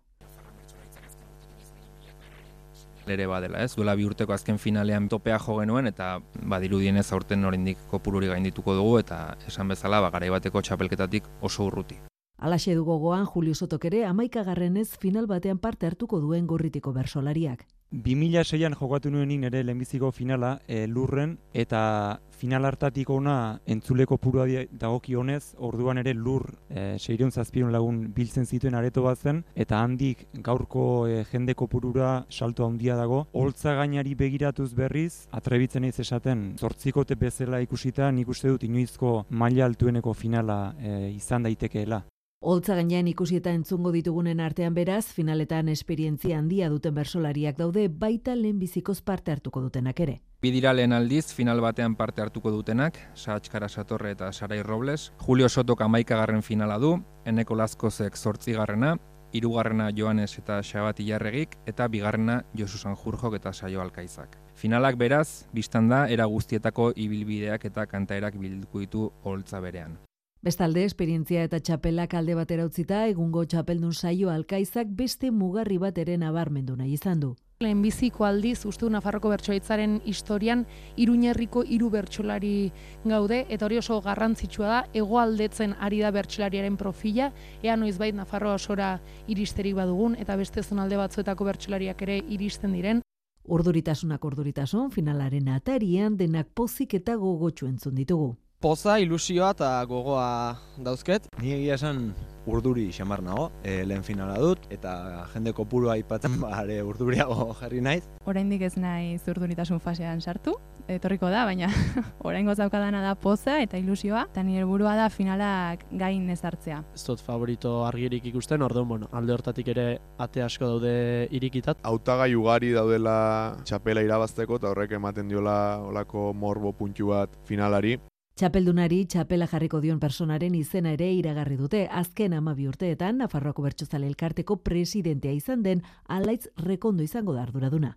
ere 3.07 3.27
badela, 3.31 3.61
ez? 3.63 3.77
Duela 3.77 3.95
bi 3.95 4.03
urteko 4.05 4.33
azken 4.35 4.57
finalean 4.59 5.05
topea 5.09 5.39
jo 5.39 5.61
genuen 5.61 5.87
eta 5.87 6.21
badirudienez 6.43 7.13
aurten 7.13 7.45
oraindik 7.45 7.79
kopururi 7.89 8.27
gaindituko 8.27 8.75
dugu 8.75 8.99
eta 8.99 9.37
esan 9.47 9.69
bezala 9.69 10.01
ba 10.01 10.11
garaibateko 10.11 10.61
txapelketatik 10.61 11.29
oso 11.41 11.69
urruti. 11.69 12.01
Alaxe 12.39 12.75
du 12.75 12.83
gogoan 12.85 13.25
Julio 13.25 13.55
Sotok 13.55 13.85
ere 13.85 14.05
amaikagarrenez 14.07 14.99
final 14.99 15.29
batean 15.31 15.59
parte 15.59 15.87
hartuko 15.87 16.19
duen 16.19 16.47
gorritiko 16.47 16.93
bersolariak. 16.93 17.63
2006an 17.97 18.75
jokatu 18.77 19.11
nuenin 19.11 19.45
ere 19.49 19.63
lehenbiziko 19.65 20.11
finala 20.13 20.59
e, 20.69 20.87
lurren 20.87 21.39
eta 21.55 22.21
final 22.37 22.67
hartatik 22.69 23.09
ona 23.11 23.59
entzuleko 23.65 24.19
purua 24.21 24.45
di- 24.45 24.67
dagokionez 24.71 25.55
orduan 25.57 25.97
ere 26.03 26.13
lur 26.13 26.45
e, 26.69 26.99
seireun 26.99 27.31
zazpiron 27.33 27.73
lagun 27.73 28.03
biltzen 28.13 28.45
zituen 28.45 28.75
areto 28.77 29.03
bat 29.07 29.19
zen 29.19 29.45
eta 29.55 29.81
handik 29.81 30.27
gaurko 30.35 31.07
e, 31.09 31.23
jende 31.31 31.55
kopurura 31.55 32.27
salto 32.29 32.67
handia 32.67 32.97
dago 32.97 33.27
holtza 33.33 33.75
gainari 33.75 34.15
begiratuz 34.15 34.75
berriz 34.75 35.27
atrebitzen 35.33 35.83
naiz 35.83 35.99
esaten 36.01 36.51
zortzikote 36.59 37.17
bezala 37.17 37.63
ikusita 37.65 38.11
nik 38.13 38.29
uste 38.29 38.53
dut 38.53 38.69
inoizko 38.69 39.25
maila 39.31 39.65
altueneko 39.65 40.13
finala 40.13 40.75
e, 40.79 41.11
izan 41.17 41.49
daitekeela. 41.49 42.03
Holtza 42.47 42.77
gainean 42.79 43.09
ikusi 43.11 43.41
eta 43.41 43.51
entzungo 43.51 43.91
ditugunen 43.91 44.39
artean 44.39 44.75
beraz, 44.75 45.09
finaletan 45.15 45.67
esperientzia 45.73 46.37
handia 46.39 46.69
duten 46.71 46.95
bersolariak 46.95 47.57
daude 47.59 47.89
baita 47.91 48.37
lehenbizikoz 48.39 49.01
parte 49.03 49.33
hartuko 49.35 49.65
dutenak 49.65 50.03
ere. 50.05 50.15
Bidira 50.47 50.71
lehen 50.73 50.95
aldiz, 50.95 51.25
final 51.35 51.59
batean 51.65 51.97
parte 51.99 52.23
hartuko 52.23 52.55
dutenak, 52.55 53.03
Saatz 53.19 53.51
Karasatorre 53.51 54.15
eta 54.15 54.31
Sarai 54.31 54.61
Robles. 54.63 55.09
Julio 55.27 55.49
Sotok 55.49 55.83
amaikagarren 55.89 56.47
finala 56.47 56.79
du, 56.79 56.95
Eneko 57.25 57.59
Lazkozek 57.59 58.15
zortzigarrena, 58.15 58.95
hirugarrena 59.33 59.91
Joanes 59.91 60.39
eta 60.39 60.63
Xabat 60.63 61.03
Ilarregik, 61.03 61.59
eta 61.67 61.91
bigarrena 61.91 62.45
Josu 62.55 62.79
Sanjurjok 62.79 63.41
eta 63.43 63.53
Saio 63.53 63.83
Alkaizak. 63.83 64.39
Finalak 64.55 64.95
beraz, 65.03 65.49
biztan 65.53 65.91
da, 65.91 66.07
era 66.07 66.31
guztietako 66.31 66.93
ibilbideak 66.95 67.73
eta 67.73 67.91
kantaerak 67.91 68.39
bilduko 68.39 68.87
ditu 68.87 69.11
holtza 69.25 69.59
berean. 69.59 69.99
Bestalde, 70.47 70.85
esperientzia 70.87 71.41
eta 71.43 71.59
txapelak 71.59 72.13
alde 72.15 72.37
batera 72.39 72.63
utzita, 72.69 73.01
egungo 73.11 73.41
txapeldun 73.51 73.91
saio 73.91 74.29
alkaizak 74.31 74.93
beste 75.01 75.33
mugarri 75.35 75.79
bat 75.83 75.97
ere 75.99 76.15
nabarmendu 76.23 76.77
nahi 76.79 76.93
izan 76.95 77.19
du. 77.25 77.31
Lehenbiziko 77.65 78.23
aldiz, 78.29 78.61
uste 78.71 78.85
du 78.85 78.91
Nafarroko 78.95 79.33
bertsoitzaren 79.33 79.97
historian, 80.05 80.63
iruñerriko 81.03 81.65
hiru 81.67 81.91
bertsolari 81.91 82.71
gaude, 83.03 83.41
eta 83.51 83.67
hori 83.67 83.81
oso 83.83 83.99
garrantzitsua 84.07 84.71
da, 84.71 84.79
egoaldetzen 84.95 85.75
ari 85.81 85.99
da 86.05 86.15
bertsolariaren 86.15 86.79
profila, 86.79 87.33
ea 87.65 87.75
noizbait 87.75 88.15
Nafarroa 88.15 88.55
osora 88.55 89.01
iristerik 89.27 89.75
badugun, 89.75 90.15
eta 90.15 90.39
beste 90.39 90.63
zonalde 90.63 91.03
batzuetako 91.03 91.51
bertsolariak 91.51 92.07
ere 92.07 92.23
iristen 92.39 92.79
diren. 92.79 93.03
Urduritasunak 93.51 94.23
urduritasun, 94.31 94.93
finalaren 94.95 95.51
atarian 95.59 96.15
denak 96.17 96.55
pozik 96.55 96.95
eta 97.03 97.19
gogotsu 97.19 97.67
entzun 97.67 97.99
ditugu. 97.99 98.37
Poza, 98.67 98.97
ilusioa 98.99 99.53
eta 99.55 99.69
gogoa 99.87 100.57
dauzket. 100.83 101.29
Ni 101.39 101.53
egia 101.55 101.77
esan 101.77 102.09
urduri 102.51 102.89
xamar 102.91 103.21
nago, 103.23 103.45
e, 103.63 103.85
lehen 103.87 104.03
finala 104.03 104.41
dut, 104.43 104.65
eta 104.75 105.23
jende 105.31 105.53
kopurua 105.55 105.93
aipatzen 105.95 106.35
bare 106.41 106.81
urduriago 106.83 107.53
jarri 107.61 107.79
naiz. 107.87 108.03
Oraindik 108.27 108.65
ez 108.67 108.73
nahi 108.75 109.21
zurduritasun 109.21 109.79
fasean 109.85 110.19
sartu, 110.19 110.57
etorriko 110.91 111.31
da, 111.31 111.45
baina 111.47 111.69
oraingo 112.27 112.57
zaukadana 112.57 113.05
da 113.05 113.13
poza 113.15 113.61
eta 113.63 113.79
ilusioa, 113.79 114.25
eta 114.33 114.43
nire 114.43 114.65
helburua 114.65 114.97
da 114.99 115.07
finalak 115.15 115.87
gain 116.03 116.27
ez 116.35 116.41
hartzea. 116.43 116.81
Ez 116.99 117.07
dut 117.07 117.23
favorito 117.23 117.77
argirik 117.87 118.27
ikusten, 118.33 118.67
orduan, 118.67 118.91
bueno, 118.91 119.13
alde 119.15 119.37
hortatik 119.37 119.71
ere 119.77 119.87
ate 120.19 120.43
asko 120.43 120.73
daude 120.73 121.29
irikitat. 121.31 121.87
Hautagai 121.87 122.33
ugari 122.35 122.75
daudela 122.75 123.17
txapela 123.63 124.03
irabazteko 124.03 124.59
eta 124.59 124.75
horrek 124.75 124.99
ematen 124.99 125.31
diola 125.31 125.79
olako 125.87 126.33
morbo 126.35 126.75
puntu 126.75 127.15
bat 127.15 127.41
finalari. 127.47 127.95
Txapeldunari 128.37 128.97
txapela 129.09 129.47
jarriko 129.49 129.79
dion 129.81 129.97
personaren 129.97 130.57
izena 130.59 130.91
ere 130.93 131.07
iragarri 131.17 131.55
dute. 131.57 131.79
Azken 132.01 132.35
amabi 132.37 132.67
urteetan, 132.69 133.17
Nafarroako 133.23 133.63
Bertsozale 133.65 134.11
Elkarteko 134.13 134.59
presidentea 134.61 135.33
izan 135.33 135.63
den 135.65 135.81
alaitz 136.05 136.43
rekondo 136.67 137.07
izango 137.07 137.33
da 137.33 137.47
arduraduna. 137.47 137.95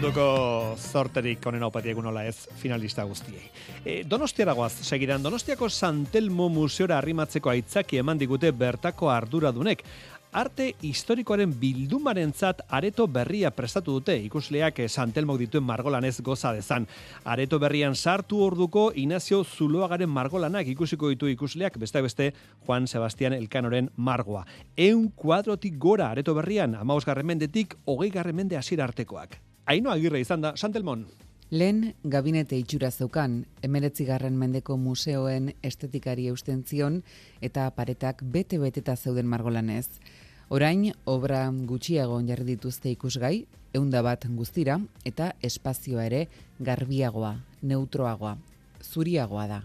Munduko 0.00 0.78
zorterik 0.80 1.44
onen 1.44 1.60
haupatiek 1.66 1.98
nola 2.00 2.22
ez 2.24 2.46
finalista 2.56 3.02
guztiei. 3.04 3.50
E, 3.84 3.98
Donostiaragoaz, 4.08 4.78
segidan 4.88 5.20
Donostiako 5.20 5.68
Santelmo 5.68 6.46
Museora 6.48 6.96
arrimatzeko 6.96 7.50
aitzaki 7.52 7.98
eman 8.00 8.16
digute 8.16 8.48
bertako 8.56 9.10
arduradunek. 9.12 9.82
Arte 10.32 10.70
historikoaren 10.88 11.52
bildumarentzat 11.52 12.62
areto 12.78 13.04
berria 13.12 13.50
prestatu 13.52 13.98
dute 13.98 14.16
ikusleak 14.24 14.80
eh, 14.80 14.86
Santelmok 14.88 15.42
dituen 15.42 15.68
margolanez 15.68 16.14
goza 16.24 16.54
dezan. 16.56 16.88
Areto 17.28 17.60
berrian 17.60 17.94
sartu 17.94 18.40
orduko 18.46 18.86
Inazio 19.04 19.42
Zuloagaren 19.44 20.08
margolanak 20.08 20.72
ikusiko 20.72 21.12
ditu 21.12 21.28
ikusleak 21.28 21.76
beste 21.76 22.00
beste 22.00 22.32
Juan 22.64 22.88
Sebastian 22.88 23.36
Elkanoren 23.36 23.92
margoa. 23.96 24.46
Eun 24.78 25.10
kuadrotik 25.12 25.76
gora 25.76 26.08
areto 26.08 26.32
berrian, 26.40 26.74
amaus 26.74 27.04
mendetik, 27.22 27.76
hogei 27.84 28.10
mende 28.32 28.56
hasiera 28.56 28.84
artekoak. 28.84 29.49
Aino 29.70 29.92
agirre 29.92 30.18
izan 30.18 30.40
da, 30.42 30.50
Santelmon. 30.58 31.04
Lehen 31.54 31.92
gabinete 32.02 32.56
itxura 32.58 32.88
zeukan, 32.90 33.44
emeretzigarren 33.62 34.34
mendeko 34.38 34.74
museoen 34.76 35.52
estetikari 35.62 36.24
eusten 36.32 36.64
zion 36.66 36.96
eta 37.48 37.68
paretak 37.76 38.24
bete-beteta 38.34 38.96
zeuden 38.96 39.28
margolanez. 39.30 39.86
Orain, 40.50 40.88
obra 41.06 41.44
gutxiago 41.68 42.18
jarri 42.26 42.48
dituzte 42.48 42.90
ikusgai, 42.90 43.46
eunda 43.72 44.02
bat 44.02 44.26
guztira, 44.34 44.80
eta 45.06 45.30
espazioa 45.50 46.08
ere 46.10 46.24
garbiagoa, 46.58 47.36
neutroagoa, 47.62 48.34
zuriagoa 48.82 49.46
da. 49.46 49.60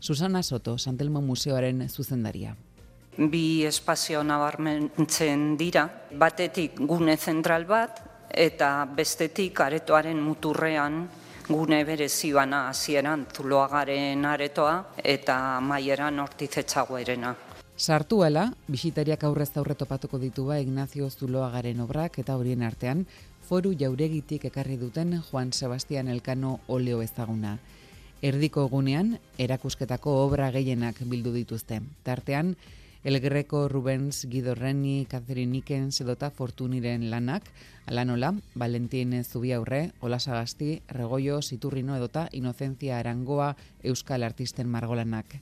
Susana 0.00 0.42
Soto, 0.42 0.74
Santelmo 0.76 1.22
Museoaren 1.22 1.86
zuzendaria. 1.88 2.56
Bi 3.16 3.62
espazio 3.64 4.26
nabarmentzen 4.26 5.52
dira, 5.56 5.86
batetik 6.10 6.82
gune 6.82 7.16
zentral 7.16 7.70
bat, 7.70 8.02
eta 8.30 8.86
bestetik 8.96 9.60
aretoaren 9.60 10.20
muturrean 10.22 11.08
gune 11.48 11.84
berezi 11.84 12.32
bana 12.32 12.68
hasieran 12.68 13.26
zuloagaren 13.34 14.24
aretoa 14.24 14.84
eta 15.04 15.60
maieran 15.60 16.18
hortizetzagoerena. 16.20 17.34
Sartuela, 17.76 18.50
bisitariak 18.68 19.24
aurrez 19.28 19.50
aurre 19.56 19.74
topatuko 19.76 20.18
ditu 20.18 20.46
ba 20.46 20.58
Ignacio 20.58 21.10
Zuloagaren 21.10 21.80
obrak 21.80 22.18
eta 22.18 22.36
horien 22.36 22.62
artean 22.62 23.04
foru 23.46 23.74
jauregitik 23.78 24.46
ekarri 24.48 24.78
duten 24.80 25.20
Juan 25.30 25.52
Sebastian 25.52 26.08
Elkano 26.08 26.60
oleo 26.66 27.02
ezaguna. 27.02 27.58
Erdiko 28.22 28.64
egunean, 28.66 29.18
erakusketako 29.38 30.14
obra 30.24 30.50
gehienak 30.50 31.02
bildu 31.04 31.34
dituzte. 31.34 31.82
Tartean, 32.02 32.56
El 33.06 33.20
Greco, 33.20 33.68
Rubens, 33.68 34.26
Guido 34.28 34.56
Reni, 34.56 35.06
Catherine 35.08 35.52
Nickens 35.52 36.00
edota 36.00 36.32
Fortuniren 36.32 37.08
lanak, 37.08 37.44
alanola, 37.86 38.34
Valentin 38.56 39.22
Zubiaurre, 39.22 39.92
Olasagasti, 40.00 40.82
Regoio, 40.88 41.40
Siturrino 41.40 41.94
edota 41.94 42.28
Inocencia 42.32 42.98
Arangoa 42.98 43.54
Euskal 43.84 44.24
Artisten 44.24 44.66
margolanak. 44.66 45.38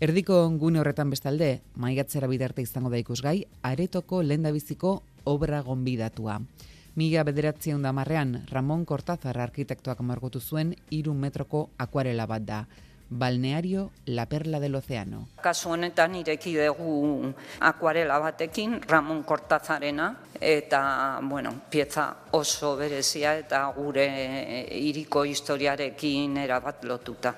Erdiko 0.00 0.40
gune 0.58 0.80
horretan 0.80 1.14
bestalde, 1.14 1.60
maigatzera 1.76 2.26
bidarte 2.26 2.66
izango 2.66 2.90
da 2.90 2.98
ikusgai, 2.98 3.46
aretoko 3.62 4.24
lendabiziko 4.24 5.04
obra 5.22 5.62
gonbidatua. 5.62 6.40
Mila 6.96 7.22
bederatzen 7.22 7.86
da 7.86 7.92
marrean, 7.92 8.40
Ramon 8.50 8.82
Cortázar 8.84 9.38
arkitektoak 9.38 10.02
margotu 10.02 10.40
zuen 10.40 10.74
iru 10.90 11.14
metroko 11.14 11.68
akuarela 11.78 12.26
bat 12.26 12.42
da. 12.42 12.60
Balneario 13.08 13.92
La 14.04 14.26
Perla 14.26 14.60
del 14.60 14.74
Oceano. 14.74 15.28
Kasu 15.42 15.70
honetan 15.70 16.14
ireki 16.18 16.56
dugu 16.56 17.32
akuarela 17.60 18.18
batekin, 18.18 18.80
Ramon 18.82 19.22
Kortazarena, 19.22 20.08
eta, 20.40 21.20
bueno, 21.22 21.54
pieza 21.70 22.08
oso 22.32 22.76
berezia 22.76 23.36
eta 23.38 23.66
gure 23.76 24.66
iriko 24.74 25.24
historiarekin 25.24 26.36
erabat 26.36 26.84
lotuta. 26.84 27.34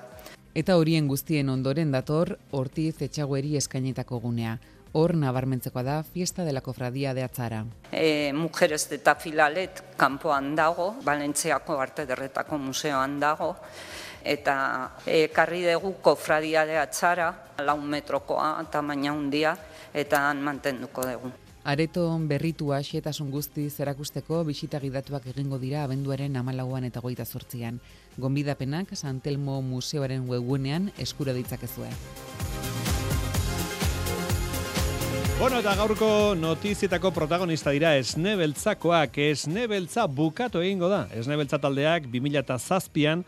Eta 0.55 0.75
horien 0.77 1.07
guztien 1.07 1.49
ondoren 1.49 1.91
dator, 1.93 2.37
Ortiz 2.51 3.01
Etxagueri 3.01 3.55
eskainetako 3.57 4.19
gunea. 4.19 4.57
Hor 4.91 5.13
nabarmentzeko 5.13 5.83
da 5.85 6.01
Fiesta 6.01 6.43
de 6.43 6.51
la 6.51 6.61
Cofradía 6.65 7.13
de 7.13 7.21
Atzara. 7.21 7.63
E, 7.91 8.33
Mujeres 8.33 8.89
de 8.89 8.97
Tafilalet 8.97 9.83
kanpoan 9.95 10.55
dago, 10.55 10.95
Balentziako 11.05 11.77
Arte 11.79 12.07
Derretako 12.09 12.57
Museoan 12.57 13.19
dago, 13.19 13.55
eta 14.23 14.55
ekarri 15.05 15.63
dugu 15.65 15.95
kofradia 16.01 16.65
de 16.65 16.77
atzara, 16.77 17.33
lau 17.65 17.77
metrokoa, 17.81 18.63
tamaina 18.71 19.11
handia 19.11 19.57
eta 19.93 20.29
han 20.29 20.41
mantenduko 20.43 21.05
dugu. 21.07 21.31
Areto 21.69 22.05
berritua 22.23 22.79
xetasun 22.81 23.29
guzti 23.31 23.67
zerakusteko 23.69 24.43
bisita 24.47 24.79
gidatuak 24.79 25.27
egingo 25.33 25.59
dira 25.59 25.83
abenduaren 25.83 26.37
amalauan 26.39 26.87
eta 26.87 27.01
goita 27.03 27.25
sortzian. 27.25 27.81
Gonbidapenak 28.17 28.95
Santelmo 28.95 29.61
Museoaren 29.61 30.23
webgunean 30.29 30.91
eskura 30.97 31.33
ditzakezue. 31.33 31.91
Bueno, 35.39 35.59
eta 35.59 35.71
gaurko 35.75 36.35
notizietako 36.35 37.13
protagonista 37.15 37.71
dira 37.71 37.93
esnebeltzakoak, 37.95 39.21
esnebeltza 39.23 40.03
bukatu 40.07 40.59
egingo 40.59 40.89
da. 40.91 41.05
Esnebeltza 41.15 41.61
taldeak 41.63 42.09
2007an 42.11 43.23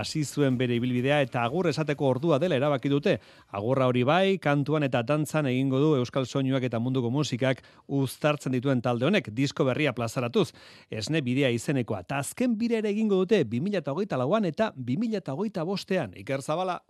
hasi 0.00 0.24
zuen 0.24 0.58
bere 0.58 0.76
ibilbidea 0.78 1.20
eta 1.24 1.42
agur 1.44 1.68
esateko 1.70 2.08
ordua 2.08 2.38
dela 2.38 2.56
erabaki 2.56 2.88
dute. 2.92 3.18
Agurra 3.52 3.88
hori 3.90 4.02
bai, 4.04 4.38
kantuan 4.38 4.86
eta 4.86 5.02
dantzan 5.02 5.46
egingo 5.50 5.80
du 5.82 5.94
Euskal 5.98 6.26
Soinuak 6.26 6.64
eta 6.68 6.78
munduko 6.78 7.10
musikak 7.10 7.62
uztartzen 7.88 8.52
dituen 8.52 8.82
talde 8.82 9.06
honek, 9.06 9.30
disko 9.34 9.64
berria 9.64 9.92
plazaratuz. 9.92 10.50
Esne 10.90 11.22
bidea 11.22 11.50
izenekoa, 11.50 12.04
eta 12.06 12.18
azken 12.22 12.58
bire 12.58 12.78
ere 12.82 12.90
egingo 12.94 13.22
dute 13.24 13.44
2008 13.44 14.18
lauan 14.20 14.44
eta 14.44 14.72
2008 14.76 15.64
bostean. 15.64 16.12
Iker 16.16 16.42
Zabala. 16.42 16.80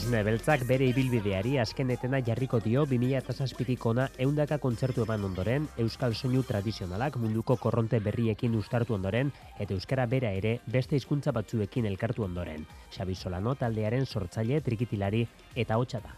Esne 0.00 0.22
beltzak 0.24 0.62
bere 0.64 0.86
ibilbideari 0.88 1.58
azken 1.60 1.90
etena 1.92 2.22
jarriko 2.24 2.56
dio 2.64 2.86
2007tik 2.88 3.82
ona 3.90 4.06
eundaka 4.24 4.56
kontzertu 4.62 5.04
eman 5.04 5.26
ondoren, 5.28 5.66
Euskal 5.84 6.16
Soinu 6.16 6.40
tradizionalak 6.48 7.18
munduko 7.20 7.58
korronte 7.60 8.00
berriekin 8.00 8.56
ustartu 8.56 8.96
ondoren, 8.96 9.28
eta 9.58 9.76
Euskara 9.76 10.06
bera 10.08 10.32
ere 10.38 10.54
beste 10.72 10.96
hizkuntza 10.96 11.36
batzuekin 11.36 11.90
elkartu 11.92 12.24
ondoren. 12.24 12.64
Xabi 12.96 13.14
Solano 13.14 13.52
taldearen 13.60 14.06
sortzaile 14.06 14.62
trikitilari 14.64 15.26
eta 15.54 15.76
hotxa 15.76 16.00
da. 16.00 16.16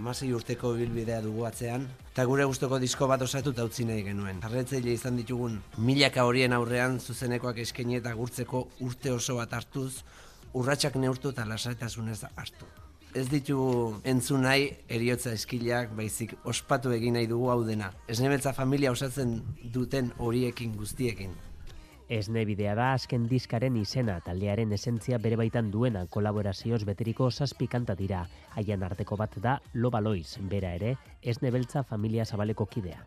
Amasei 0.00 0.32
urteko 0.32 0.72
bilbidea 0.80 1.20
dugu 1.20 1.44
atzean, 1.44 1.84
eta 2.14 2.24
gure 2.24 2.48
gustoko 2.48 2.80
disko 2.80 3.06
bat 3.06 3.20
osatu 3.20 3.52
utzi 3.52 3.84
nahi 3.84 4.02
genuen. 4.02 4.40
Jarretzaile 4.40 4.94
izan 4.96 5.20
ditugun 5.20 5.60
milaka 5.76 6.24
horien 6.24 6.56
aurrean 6.56 6.98
zuzenekoak 6.98 7.58
eskaini 7.68 8.00
eta 8.00 8.14
gurtzeko 8.14 8.68
urte 8.80 9.12
oso 9.12 9.36
bat 9.36 9.52
hartuz, 9.52 10.04
urratsak 10.54 10.96
neurtu 10.96 11.36
eta 11.36 11.44
lasaitasunez 11.44 12.24
hartu 12.34 12.76
ez 13.14 13.26
ditu 13.30 13.60
entzun 14.04 14.44
nahi 14.46 14.70
eriotza 14.88 15.32
eskilak 15.34 15.94
baizik 15.98 16.34
ospatu 16.44 16.92
egin 16.94 17.16
nahi 17.18 17.28
dugu 17.30 17.50
hau 17.50 17.62
dena. 17.66 17.92
Esnebeltza 18.08 18.52
familia 18.52 18.92
osatzen 18.92 19.40
duten 19.74 20.12
horiekin 20.18 20.76
guztiekin. 20.78 21.34
Esne 22.10 22.42
bidea 22.44 22.74
da 22.74 22.88
azken 22.96 23.28
diskaren 23.30 23.76
izena 23.78 24.16
taldearen 24.26 24.72
esentzia 24.74 25.18
bere 25.22 25.38
baitan 25.38 25.70
duena 25.70 26.06
kolaborazioz 26.10 26.82
beteriko 26.84 27.30
zazpi 27.30 27.70
kanta 27.70 27.94
dira. 27.94 28.24
Haian 28.58 28.82
arteko 28.82 29.16
bat 29.16 29.38
da 29.38 29.60
Loba 29.74 30.00
Loiz, 30.02 30.38
bera 30.50 30.74
ere, 30.74 30.96
esnebeltza 31.22 31.84
familia 31.86 32.26
zabaleko 32.26 32.66
kidea 32.66 33.04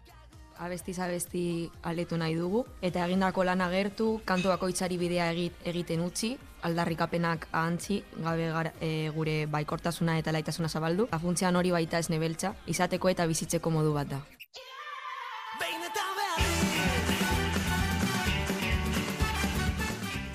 abesti 0.60 0.94
zabesti 0.94 1.72
aletu 1.84 2.18
nahi 2.18 2.36
dugu, 2.36 2.66
eta 2.82 3.06
egindako 3.06 3.44
lan 3.44 3.62
agertu, 3.62 4.22
kantu 4.26 4.54
bakoitzari 4.54 4.98
bidea 4.98 5.32
egit, 5.32 5.54
egiten 5.66 6.02
utzi, 6.02 6.36
aldarrikapenak 6.64 7.48
ahantzi, 7.52 8.04
gabe 8.24 8.52
e, 8.80 9.10
gure 9.16 9.46
baikortasuna 9.52 10.18
eta 10.20 10.32
laitasuna 10.32 10.70
zabaldu, 10.70 11.08
afuntzean 11.12 11.56
hori 11.56 11.72
baita 11.72 12.00
ez 12.00 12.10
nebeltza, 12.10 12.56
izateko 12.68 13.10
eta 13.10 13.28
bizitzeko 13.28 13.70
modu 13.70 13.94
bat 13.94 14.16
da. 14.16 14.24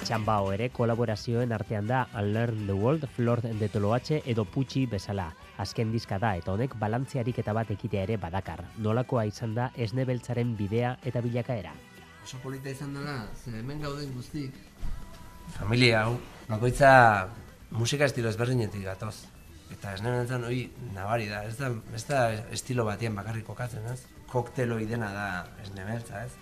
Txambao 0.08 0.52
ere 0.54 0.70
kolaborazioen 0.72 1.52
artean 1.52 1.86
da 1.86 2.06
Unlearn 2.16 2.64
the 2.66 2.72
World, 2.72 3.04
Flor 3.12 3.42
de 3.44 3.68
Toloatxe 3.68 4.22
edo 4.24 4.46
Putxi 4.48 4.86
bezala. 4.86 5.34
Azken 5.58 5.90
dizka 5.90 6.20
da 6.22 6.36
eta 6.38 6.52
honek 6.54 6.76
balantziarik 6.78 7.40
eta 7.42 7.52
bat 7.56 7.70
ekitea 7.74 8.04
ere 8.06 8.16
badakar. 8.22 8.62
Nolakoa 8.78 9.24
izan 9.26 9.56
da 9.56 9.70
esne 9.74 10.04
beltzaren 10.06 10.54
bidea 10.56 10.96
eta 11.10 11.20
bilakaera. 11.24 11.72
Oso 12.22 12.38
polita 12.42 12.70
izan 12.70 12.94
dela, 12.94 13.26
ze 13.34 13.50
hemen 13.58 13.80
gauden 13.82 14.12
guztik. 14.14 14.54
Familia 15.56 16.04
hau, 16.04 16.18
bakoitza 16.48 16.92
musika 17.70 18.06
estilo 18.06 18.30
ezberdinetik 18.30 18.84
gatoz. 18.84 19.16
Eta 19.72 19.94
esne 19.96 20.12
beltzan 20.14 20.44
hori 20.44 20.62
nabari 20.94 21.26
da, 21.28 21.42
ez 21.44 21.56
da, 21.58 21.72
ez 21.94 22.04
da 22.08 22.20
estilo 22.54 22.84
batien 22.88 23.16
bakarrik 23.16 23.44
kokatzen, 23.48 23.88
ez? 23.92 24.04
Kokteloi 24.30 24.84
dena 24.86 25.10
da 25.12 25.28
esne 25.64 25.84
beltza, 25.88 26.24
ez? 26.24 26.32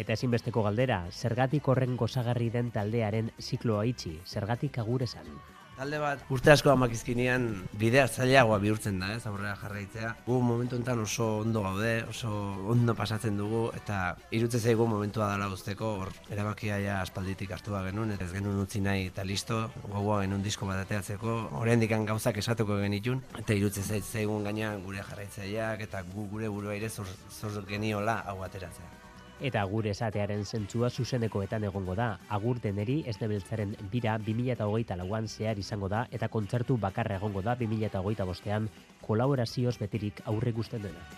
Eta 0.00 0.16
ezinbesteko 0.16 0.64
galdera, 0.66 1.04
zergatik 1.12 1.68
horren 1.70 1.96
gozagarri 1.96 2.48
den 2.50 2.72
taldearen 2.74 3.30
zikloa 3.38 3.84
itxi, 3.86 4.16
zergatik 4.26 4.80
agur 4.82 5.04
esan. 5.06 5.28
Talde 5.74 5.98
bat 5.98 6.20
urte 6.30 6.52
asko 6.52 6.70
amakizkinean 6.70 7.48
bidea 7.80 8.04
zailagoa 8.06 8.60
bihurtzen 8.62 9.00
da, 9.02 9.08
ez, 9.16 9.24
aurrera 9.26 9.56
jarraitzea. 9.58 10.12
Gu 10.26 10.36
momentu 10.46 10.78
enten 10.78 11.02
oso 11.02 11.26
ondo 11.40 11.64
gaude, 11.64 11.94
oso 12.12 12.30
ondo 12.70 12.94
pasatzen 12.94 13.40
dugu, 13.40 13.64
eta 13.74 13.98
irutze 14.38 14.60
zaigu 14.60 14.86
momentua 14.86 15.32
dela 15.32 15.50
guzteko, 15.50 15.90
hor 16.04 16.14
erabakia 16.30 16.78
ja 16.78 17.00
aspalditik 17.02 17.50
da 17.50 17.82
genuen, 17.88 18.14
eta 18.14 18.24
ez 18.24 18.32
genuen 18.32 18.60
utzi 18.62 18.80
nahi 18.80 19.08
eta 19.10 19.24
listo, 19.24 19.64
gogoa 19.88 20.22
genuen 20.22 20.42
disko 20.46 20.66
bat 20.66 20.84
ateatzeko, 20.86 21.38
horrein 21.58 22.06
gauzak 22.06 22.36
esatuko 22.38 22.78
genitun, 22.78 23.22
eta 23.38 23.54
irutze 23.54 23.82
zaigun 24.00 24.44
gaina 24.44 24.76
gure 24.78 25.02
jarraitzaileak, 25.02 25.88
eta 25.88 26.02
gu 26.14 26.28
gure 26.30 26.48
burua 26.48 26.74
ere 26.74 26.88
zor, 26.88 27.06
zor 27.30 27.64
geniola 27.66 28.22
hau 28.26 28.42
ateratzea 28.44 29.03
eta 29.40 29.64
gure 29.70 29.90
esatearen 29.90 30.44
zentzua 30.44 30.90
zuzenekoetan 30.90 31.64
egongo 31.64 31.94
da. 31.94 32.18
Agur 32.28 32.60
deneri 32.62 33.02
ez 33.06 33.16
nebeltzaren 33.20 33.76
bira 33.92 34.18
2008 34.18 34.96
lauan 35.00 35.28
zehar 35.28 35.58
izango 35.58 35.88
da 35.88 36.06
eta 36.10 36.28
kontzertu 36.28 36.76
bakarra 36.76 37.16
egongo 37.16 37.42
da 37.42 37.56
2008 37.56 38.24
bostean 38.26 38.68
kolaborazioz 39.06 39.78
betirik 39.78 40.22
aurre 40.24 40.52
guzten 40.52 40.82
dena. 40.82 41.08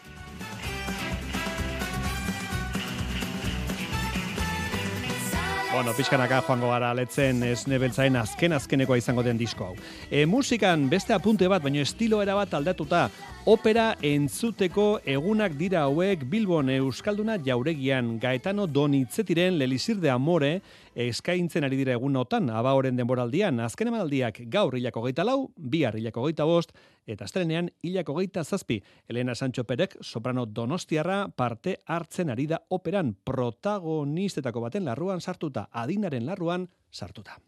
Bueno, 5.76 5.92
pixkanaka 5.92 6.38
joango 6.40 6.70
gara 6.72 6.94
letzen 6.96 7.42
esnebeltzaen 7.44 8.14
azken 8.16 8.57
azkenekoa 8.57 8.96
izango 8.96 9.20
den 9.22 9.37
disko 9.37 9.66
hau. 9.66 9.74
E, 10.09 10.22
musikan 10.24 10.87
beste 10.88 11.12
apunte 11.12 11.50
bat, 11.52 11.61
baino 11.61 11.83
estilo 11.85 12.22
era 12.24 12.33
bat 12.38 12.55
aldatuta, 12.57 13.11
opera 13.46 13.92
entzuteko 14.02 14.98
egunak 15.06 15.52
dira 15.54 15.85
hauek 15.87 16.24
Bilbon 16.26 16.66
Euskalduna 16.74 17.37
jauregian 17.46 18.16
Gaetano 18.18 18.66
Donitzetiren 18.66 19.54
Lelisir 19.61 20.00
de 20.02 20.11
Amore 20.11 20.50
eskaintzen 20.96 21.62
ari 21.62 21.78
dira 21.78 21.94
egunotan, 21.94 22.50
abaoren 22.50 22.98
denboraldian, 22.98 23.61
azken 23.62 23.92
emaldiak 23.92 24.40
gaur 24.50 24.74
hilako 24.74 25.04
geita 25.06 25.22
lau, 25.22 25.52
bihar 25.56 25.94
hilako 25.94 26.26
geita 26.26 26.46
bost, 26.48 26.74
eta 27.06 27.28
estrenean 27.28 27.70
hilako 27.87 28.16
geita 28.18 28.42
zazpi. 28.42 28.80
Elena 29.06 29.37
Sancho 29.37 29.62
Perek, 29.62 29.94
soprano 30.02 30.46
donostiarra, 30.46 31.28
parte 31.28 31.78
hartzen 31.87 32.35
ari 32.35 32.48
da 32.50 32.64
operan 32.68 33.14
protagonistetako 33.14 34.66
baten 34.66 34.90
larruan 34.90 35.20
sartuta, 35.20 35.68
adinaren 35.70 36.26
larruan 36.26 36.66
sartuta. 36.90 37.38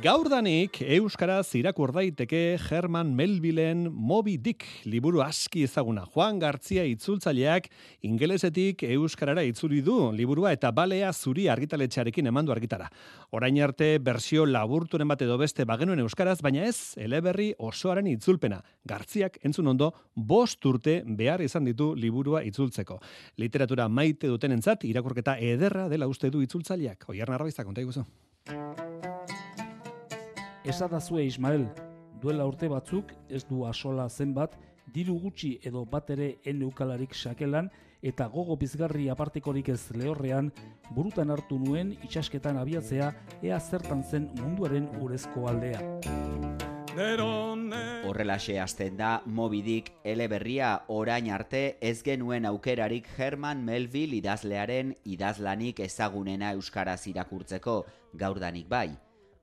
Gaurdanik 0.00 0.78
euskaraz 0.96 1.50
irakur 1.58 1.90
daiteke 1.92 2.56
Herman 2.56 3.10
Melvillen 3.12 3.82
Moby 3.92 4.38
Dick 4.40 4.64
liburu 4.88 5.20
aski 5.20 5.66
ezaguna. 5.66 6.06
Juan 6.14 6.38
Gartzia 6.40 6.86
itzultzaileak 6.88 7.66
ingelesetik 8.08 8.86
euskarara 8.94 9.44
itzuli 9.44 9.82
du 9.84 9.98
liburua 10.16 10.54
eta 10.56 10.70
balea 10.72 11.10
zuri 11.12 11.50
argitaletxearekin 11.52 12.30
emandu 12.32 12.54
argitara. 12.54 12.88
Orain 13.36 13.60
arte 13.60 13.90
bersio 14.00 14.46
laburturen 14.48 15.12
bat 15.12 15.20
edo 15.20 15.36
beste 15.36 15.68
bagenuen 15.68 16.00
euskaraz, 16.06 16.38
baina 16.40 16.64
ez 16.64 16.96
eleberri 16.96 17.50
osoaren 17.58 18.08
itzulpena. 18.08 18.62
Gartziak 18.88 19.36
entzun 19.44 19.68
ondo 19.68 19.92
bost 20.14 20.64
urte 20.64 21.02
behar 21.04 21.44
izan 21.44 21.68
ditu 21.68 21.92
liburua 21.92 22.40
itzultzeko. 22.48 23.02
Literatura 23.36 23.90
maite 23.92 24.32
dutenentzat 24.32 24.88
irakurketa 24.88 25.36
ederra 25.36 25.90
dela 25.92 26.08
uste 26.08 26.32
du 26.32 26.40
itzultzaileak. 26.40 27.10
Oiar 27.12 27.36
narroizta 27.36 27.68
konta 27.68 27.84
iguzu. 27.84 28.08
Esadazue 30.64 31.24
Ismael, 31.24 31.70
duela 32.20 32.44
urte 32.44 32.68
batzuk 32.68 33.14
ez 33.32 33.46
du 33.48 33.62
asola 33.64 34.04
zenbat, 34.10 34.58
diru 34.92 35.14
gutxi 35.22 35.54
edo 35.64 35.86
bat 35.88 36.10
ere 36.12 36.34
eneukalarik 36.44 37.14
sakelan 37.14 37.70
eta 38.02 38.26
gogo 38.28 38.56
bizgarri 38.60 39.08
apartekorik 39.08 39.70
ez 39.72 39.80
lehorrean 39.96 40.52
burutan 40.92 41.30
hartu 41.30 41.58
nuen 41.58 41.94
itxasketan 42.04 42.60
abiatzea 42.60 43.10
ea 43.42 43.60
zertan 43.60 44.04
zen 44.04 44.28
munduaren 44.42 44.88
urezko 45.00 45.48
aldea. 45.48 45.80
Horrelaxe 48.04 48.60
hasten 48.60 48.96
da 48.98 49.22
Mobidik 49.24 49.92
eleberria 50.04 50.82
orain 50.88 51.30
arte 51.30 51.78
ez 51.80 52.02
genuen 52.02 52.44
aukerarik 52.44 53.06
Herman 53.16 53.64
Melville 53.64 54.18
idazlearen 54.18 54.96
idazlanik 55.04 55.80
ezagunena 55.80 56.52
euskaraz 56.52 57.06
irakurtzeko 57.06 57.84
gaurdanik 58.12 58.68
bai. 58.68 58.90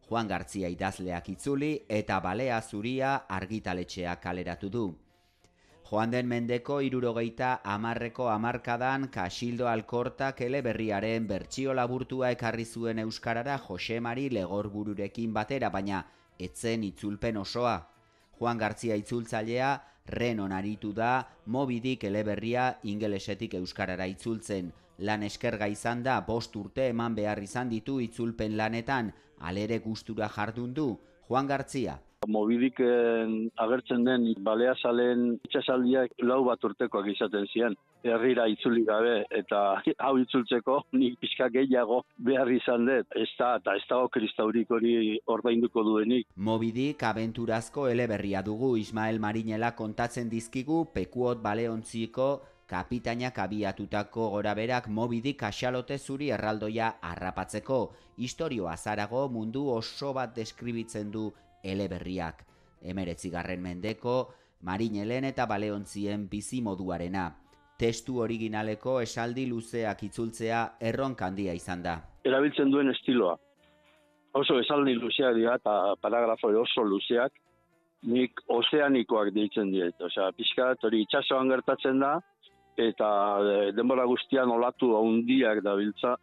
Juan 0.09 0.27
Gartzia 0.27 0.69
idazleak 0.71 1.25
itzuli 1.33 1.73
eta 1.89 2.21
balea 2.23 2.61
zuria 2.61 3.15
argitaletxeak 3.27 4.21
kaleratu 4.23 4.69
du. 4.69 4.83
Joan 5.89 6.11
den 6.11 6.27
mendeko 6.27 6.79
irurogeita 6.83 7.49
amarreko 7.73 8.29
amarkadan 8.29 9.09
Kasildo 9.11 9.67
Alkortak 9.71 10.41
eleberriaren 10.47 11.27
bertsio 11.27 11.73
laburtua 11.73 12.31
ekarri 12.35 12.65
zuen 12.65 12.99
euskarara 12.99 13.57
Jose 13.67 13.99
Mari 13.99 14.29
legorbururekin 14.29 15.33
batera, 15.33 15.69
baina 15.69 16.01
etzen 16.39 16.83
itzulpen 16.83 17.37
osoa. 17.37 17.77
Juan 18.39 18.57
Gartzia 18.57 18.95
itzultzailea 18.95 19.69
renon 20.07 20.51
aritu 20.51 20.91
da 20.93 21.27
mobidik 21.45 22.03
eleberria 22.03 22.73
ingelesetik 22.83 23.55
euskarara 23.59 24.07
itzultzen. 24.07 24.73
Lan 24.99 25.23
eskerga 25.23 25.67
izan 25.67 26.03
da 26.03 26.21
bost 26.21 26.55
urte 26.55 26.87
eman 26.89 27.15
behar 27.15 27.39
izan 27.43 27.69
ditu 27.69 27.99
itzulpen 28.01 28.57
lanetan, 28.57 29.11
alere 29.39 29.79
gustura 29.79 30.29
jardun 30.29 30.73
du 30.73 30.89
Juan 31.27 31.47
Gartzia. 31.47 31.99
Mobidik 32.25 32.79
agertzen 33.61 34.03
den 34.03 34.23
baleazalen 34.43 35.37
itxasaldiak 35.45 36.15
lau 36.25 36.39
bat 36.47 36.63
urtekoak 36.65 37.05
izaten 37.13 37.45
ziren. 37.53 37.75
Herrira 38.03 38.47
itzuli 38.49 38.83
gabe 38.87 39.25
eta 39.39 39.59
hau 40.05 40.13
itzultzeko 40.17 40.79
nik 40.97 41.19
pixka 41.21 41.49
gehiago 41.53 42.01
behar 42.17 42.49
izan 42.51 42.87
dut. 42.89 43.07
Ez 43.15 43.29
da, 43.37 43.55
eta 43.61 43.75
ez 43.77 43.85
dago 43.89 44.09
kristaurik 44.09 44.71
hori 44.71 45.19
ordainduko 45.27 45.83
duenik. 45.83 46.27
Mobidik 46.35 47.03
abenturazko 47.03 47.87
eleberria 47.87 48.41
dugu 48.41 48.75
Ismael 48.81 49.19
Marinela 49.19 49.75
kontatzen 49.75 50.29
dizkigu 50.33 50.85
pekuot 50.93 51.43
baleontziko 51.43 52.31
kapitainak 52.67 53.39
abiatutako 53.39 54.29
goraberak 54.35 54.89
mobidik 54.91 55.43
asalote 55.43 55.97
zuri 55.97 56.29
erraldoia 56.35 56.91
harrapatzeko. 57.01 57.79
Historioa 58.17 58.75
zarago 58.77 59.27
mundu 59.29 59.69
oso 59.71 60.13
bat 60.13 60.35
deskribitzen 60.35 61.11
du 61.11 61.31
eleberriak. 61.63 62.43
Emeretzigarren 62.81 63.61
mendeko, 63.61 64.17
marinelen 64.61 65.25
eta 65.31 65.45
baleontzien 65.45 66.27
bizi 66.29 66.61
moduarena. 66.61 67.31
Testu 67.77 68.19
originaleko 68.19 68.99
esaldi 69.01 69.45
luzeak 69.47 70.03
itzultzea 70.03 70.61
erronk 70.91 71.21
handia 71.21 71.53
izan 71.53 71.83
da. 71.83 71.97
Erabiltzen 72.25 72.71
duen 72.71 72.89
estiloa. 72.91 73.37
Oso 74.37 74.59
esaldi 74.59 74.95
luzeak 74.97 75.35
dira 75.37 75.55
eta 75.55 75.95
paragrafo 76.01 76.49
oso 76.61 76.83
luzeak, 76.83 77.31
nik 78.03 78.41
ozeanikoak 78.53 79.31
deitzen 79.33 79.71
diet. 79.71 79.95
Osea, 80.01 80.31
pixkat 80.37 80.83
hori 80.83 81.03
itxasoan 81.05 81.49
gertatzen 81.49 82.01
da, 82.03 82.17
eta 82.77 83.09
e, 83.41 83.71
denbora 83.75 84.05
guztian 84.05 84.51
olatu 84.53 84.93
handiak 84.99 85.63
dabiltza 85.65 86.15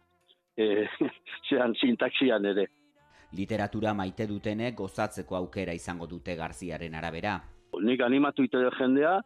e, 0.57 0.87
zean 1.49 1.75
sintaxian 1.75 2.45
ere. 2.53 2.67
Literatura 3.35 3.93
maite 3.93 4.27
dutenek 4.29 4.77
gozatzeko 4.79 5.35
aukera 5.35 5.73
izango 5.75 6.07
dute 6.07 6.35
Garziaren 6.39 6.95
arabera. 6.95 7.35
Nik 7.83 8.01
animatu 8.01 8.45
ite 8.45 8.61
jendea, 8.77 9.17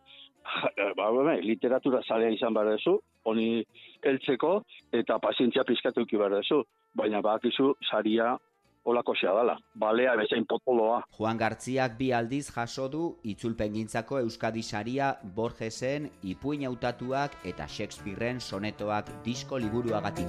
ba, 0.97 1.11
ba, 1.13 1.35
literatura 1.43 2.01
zalea 2.07 2.33
izan 2.33 2.55
behar 2.55 2.71
dezu, 2.73 2.95
honi 3.29 3.63
heltzeko 4.01 4.63
eta 4.95 5.19
pazientzia 5.21 5.63
pizkatu 5.63 6.05
behar 6.11 6.39
dezu. 6.39 6.63
Baina 6.97 7.21
bakizu 7.21 7.75
saria 7.91 8.37
olako 8.89 9.13
dala, 9.21 9.58
balea 9.75 10.15
bezain 10.15 10.45
potoloa. 10.45 11.04
Juan 11.17 11.38
Gartziak 11.38 11.97
bi 11.97 12.12
aldiz 12.12 12.49
jaso 12.52 12.88
du 12.89 13.17
itzulpengintzako 13.23 14.19
Euskadi 14.19 14.63
saria 14.63 15.17
Borgesen, 15.23 16.10
Ipuin 16.23 16.65
hautatuak 16.65 17.38
eta 17.43 17.67
Shakespeareen 17.67 18.39
sonetoak 18.39 19.10
disko 19.23 19.60
liburuagatik. 19.60 20.28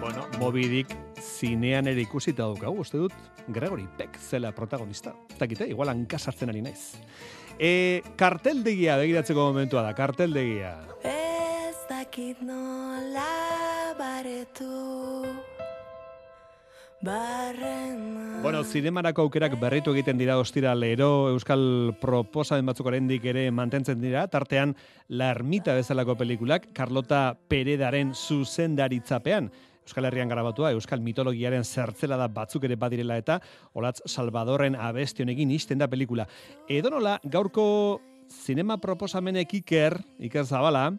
Bueno, 0.00 0.26
Mobidik 0.38 0.94
zinean 1.22 1.86
ere 1.86 2.02
ikusita 2.02 2.42
daukagu, 2.42 2.82
uste 2.82 2.98
dut, 2.98 3.14
Gregory 3.48 3.86
Peck 3.98 4.18
zela 4.18 4.52
protagonista. 4.52 5.14
Ez 5.30 5.38
dakite, 5.38 5.68
igual 5.70 5.92
hankasartzen 5.92 6.50
ari 6.50 6.62
naiz. 6.62 6.96
E, 7.58 8.02
karteldegia 8.16 8.96
begiratzeko 8.98 9.50
momentua 9.52 9.84
da, 9.86 9.94
karteldegia. 9.94 10.74
Ez 11.06 11.76
dakit 11.88 12.42
nola 12.42 13.30
baretu. 13.98 15.01
Bueno, 18.42 18.62
zinemarako 18.62 19.24
aukerak 19.26 19.56
berritu 19.58 19.90
egiten 19.90 20.18
dira 20.18 20.36
ostira 20.38 20.74
lero 20.78 21.30
Euskal 21.32 21.96
proposamen 21.98 22.66
batzuk 22.66 22.86
oraindik 22.86 23.24
ere 23.26 23.48
mantentzen 23.50 23.98
dira, 24.02 24.28
tartean 24.30 24.76
La 25.08 25.32
Ermita 25.34 25.74
bezalako 25.74 26.14
pelikulak, 26.20 26.68
Carlota 26.74 27.34
Peredaren 27.48 28.14
zuzendaritzapean, 28.14 29.50
Euskal 29.82 30.06
Herrian 30.06 30.30
garabatua, 30.30 30.70
Euskal 30.76 31.02
mitologiaren 31.02 31.66
zertzela 31.66 32.16
da 32.20 32.28
batzuk 32.30 32.68
ere 32.70 32.78
badirela 32.78 33.18
eta 33.18 33.40
Olatz 33.74 33.98
Salvadorren 34.06 34.78
abestionekin 34.78 35.50
isten 35.50 35.82
da 35.82 35.90
pelikula. 35.90 36.28
Edo 36.70 36.94
nola, 36.94 37.18
gaurko 37.24 38.00
zinema 38.30 38.78
proposamenek 38.78 39.58
iker, 39.58 39.98
iker 40.22 40.46
zabala, 40.46 40.92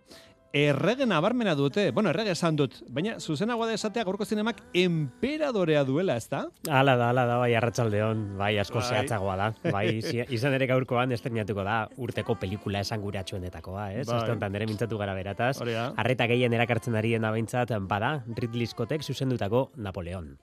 errege 0.53 1.07
nabarmena 1.09 1.55
dute, 1.57 1.89
bueno, 1.91 2.11
errege 2.13 2.31
esan 2.35 2.55
dut, 2.55 2.75
baina 2.93 3.15
zuzenagoa 3.19 3.71
da 3.71 3.73
esatea 3.73 4.03
gaurko 4.05 4.25
zinemak 4.25 4.59
emperadorea 4.77 5.81
duela, 5.83 6.15
ezta? 6.21 6.43
Hala 6.69 6.93
da, 6.95 7.07
hala 7.09 7.25
da, 7.25 7.39
bai, 7.41 7.55
arratsaldeon, 7.57 8.21
bai, 8.37 8.51
asko 8.61 8.77
Bai. 8.77 8.85
zehatzagoa 8.91 9.35
da. 9.39 9.47
Bai, 9.73 9.87
izan 10.37 10.53
ere 10.53 10.67
gaurkoan 10.69 11.11
estrenatuko 11.17 11.65
da 11.65 11.79
urteko 11.97 12.37
pelikula 12.37 12.83
esan 12.85 13.01
guratxuenetakoa, 13.01 13.89
ez? 13.97 14.05
Bai. 14.07 14.37
Bai. 14.37 14.49
nire 14.53 14.69
mintzatu 14.69 15.01
gara 15.01 15.17
berataz. 15.17 15.55
Arreta 15.97 16.29
gehien 16.29 16.53
erakartzen 16.53 16.95
ari 17.01 17.15
dena 17.17 17.33
behintzat, 17.33 17.73
bada, 17.89 18.19
Ridley 18.37 18.69
Scottek 18.69 19.01
zuzendutako 19.01 19.71
Napoleon. 19.75 20.37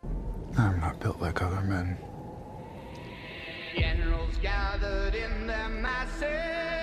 I'm 0.59 0.81
not 0.81 0.99
built 0.99 1.23
like 1.23 1.41
other 1.41 1.63
men. 1.63 1.97
Generals 3.79 4.35
gathered 4.43 5.15
in 5.15 5.47
their 5.47 5.69
masses. 5.69 6.80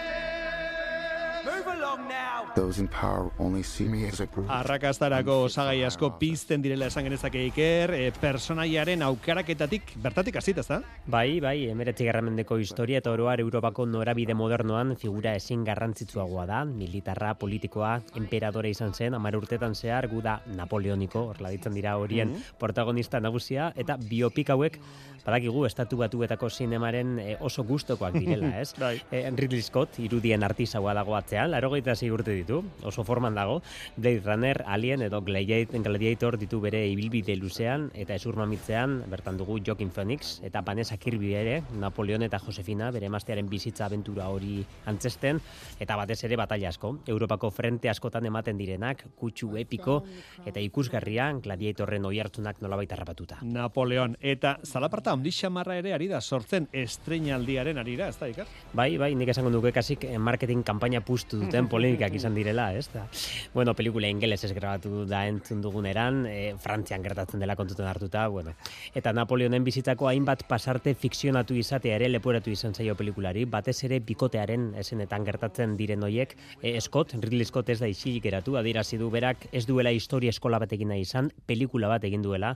Those 2.55 2.79
in 2.81 2.87
power 2.87 3.29
only 3.39 3.61
see 3.63 3.85
me 3.87 4.07
as 4.07 4.19
a 4.19 4.25
brute. 4.25 4.49
Arrakastarako 4.49 5.43
osagai 5.45 5.83
asko 5.85 6.09
pizten 6.19 6.61
direla 6.63 6.87
esan 6.89 7.05
genezake 7.05 7.43
iker, 7.51 7.93
e, 7.93 8.11
personaiaren 8.19 9.03
aukeraketatik 9.05 9.93
bertatik 10.03 10.39
hasita, 10.41 10.63
ezta? 10.65 10.79
Bai, 11.05 11.39
bai, 11.43 11.67
emeretzi 11.69 12.07
garramendeko 12.09 12.57
historia 12.59 12.97
eta 12.99 13.11
oroar 13.13 13.39
Europako 13.43 13.85
norabide 13.85 14.33
modernoan 14.33 14.95
figura 14.97 15.35
ezin 15.37 15.63
garrantzitsuagoa 15.67 16.47
da, 16.49 16.63
militarra, 16.65 17.35
politikoa, 17.37 17.99
emperadore 18.17 18.73
izan 18.73 18.93
zen, 18.97 19.13
amar 19.13 19.37
urtetan 19.37 19.75
zehar, 19.75 20.09
gu 20.11 20.21
da 20.25 20.39
Napoleoniko, 20.57 21.27
horrela 21.31 21.53
ditzen 21.53 21.77
dira 21.77 21.97
horien 22.01 22.33
Mhm. 22.33 22.57
protagonista 22.57 23.19
nagusia, 23.19 23.71
eta 23.75 23.97
biopik 23.97 24.49
hauek, 24.49 24.79
badakigu, 25.27 25.65
estatu 25.67 25.97
batuetako 25.97 26.49
zinemaren 26.49 27.19
eh, 27.19 27.37
oso 27.39 27.63
gustokoak 27.63 28.13
direla, 28.13 28.53
ez? 28.61 28.73
bai. 28.79 29.01
Eh, 29.11 29.29
Ridley 29.35 29.61
Scott, 29.61 29.99
irudien 29.99 30.43
artisaua 30.43 30.93
dago 30.93 31.15
atzean, 31.15 31.36
larogeita 31.45 31.93
urte 32.11 32.31
ditu, 32.31 32.63
oso 32.83 33.03
forman 33.03 33.35
dago, 33.35 33.61
Blade 33.97 34.21
Runner, 34.25 34.63
Alien 34.65 35.01
edo 35.01 35.21
Gladiator, 35.21 36.37
ditu 36.37 36.59
bere 36.61 36.87
ibilbide 36.87 37.35
luzean, 37.35 37.91
eta 37.93 38.15
ezur 38.15 38.35
mamitzean, 38.35 39.03
bertan 39.11 39.37
dugu 39.37 39.59
Joaquin 39.59 39.91
Phoenix, 39.91 40.39
eta 40.41 40.61
Vanessa 40.61 40.97
Kirby 40.97 41.33
ere, 41.35 41.61
Napoleon 41.77 42.23
eta 42.23 42.39
Josefina, 42.39 42.89
bere 42.91 43.05
emaztearen 43.11 43.49
bizitza 43.49 43.85
abentura 43.85 44.29
hori 44.29 44.63
antzesten, 44.85 45.41
eta 45.79 45.95
batez 45.99 46.23
ere 46.23 46.37
batalla 46.39 46.69
asko. 46.69 46.95
Europako 47.05 47.51
frente 47.51 47.89
askotan 47.89 48.25
ematen 48.25 48.57
direnak, 48.57 49.03
kutsu 49.19 49.53
epiko, 49.57 50.01
eta 50.45 50.63
ikusgarria, 50.63 51.29
Gladiatorren 51.43 52.05
oi 52.07 52.19
hartzunak 52.23 52.61
nolabait 52.63 52.91
harrapatuta. 52.91 53.41
Napoleon, 53.43 54.15
eta 54.21 54.57
zalaparta 54.63 55.11
handi 55.11 55.31
xamarra 55.31 55.77
ere 55.77 55.93
ari 55.93 56.07
da 56.07 56.21
sortzen 56.21 56.69
estreinaldiaren 56.71 57.77
arira, 57.77 58.07
ez 58.07 58.17
da, 58.17 58.29
Iker? 58.31 58.47
Bai, 58.73 58.95
bai, 58.97 59.13
nik 59.19 59.29
esango 59.33 59.51
nuke 59.53 59.73
kasik 59.75 60.07
eh, 60.07 60.17
marketing 60.17 60.63
kanpaina 60.63 61.01
puztu 61.17 61.39
duten 61.41 61.67
polemikak 61.71 62.13
izan 62.17 62.35
direla, 62.37 62.69
ez 62.77 62.87
da. 62.93 63.07
Bueno, 63.53 63.73
pelikula 63.77 64.09
ingelesez 64.11 64.51
grabatu 64.53 65.03
da 65.09 65.23
entzun 65.27 65.61
duguneran, 65.63 66.25
e, 66.29 66.53
Frantzian 66.61 67.03
gertatzen 67.05 67.41
dela 67.41 67.55
kontuten 67.57 67.87
hartuta, 67.89 68.27
bueno. 68.29 68.53
Eta 68.97 69.13
Napoleonen 69.17 69.65
bizitzako 69.65 70.09
hainbat 70.11 70.45
pasarte 70.49 70.93
fikzionatu 70.97 71.57
izatea 71.57 71.97
ere 71.97 72.09
leporatu 72.11 72.53
izan 72.53 72.75
zaio 72.77 72.95
pelikulari, 72.99 73.45
batez 73.49 73.79
ere 73.87 73.99
bikotearen 74.05 74.69
esenetan 74.77 75.25
gertatzen 75.27 75.75
diren 75.79 76.05
hoiek, 76.05 76.35
e, 76.61 76.75
Scott, 76.81 77.15
Ridley 77.17 77.47
Scott 77.49 77.71
ez 77.73 77.79
da 77.81 77.89
isilik 77.89 78.23
geratu, 78.23 78.57
adierazi 78.59 78.99
du 79.01 79.09
berak 79.13 79.47
ez 79.51 79.65
duela 79.65 79.91
historia 79.95 80.33
eskola 80.33 80.61
batekin 80.61 80.93
nahi 80.93 81.05
izan, 81.07 81.31
pelikula 81.49 81.89
bat 81.89 82.05
egin 82.07 82.21
duela, 82.25 82.53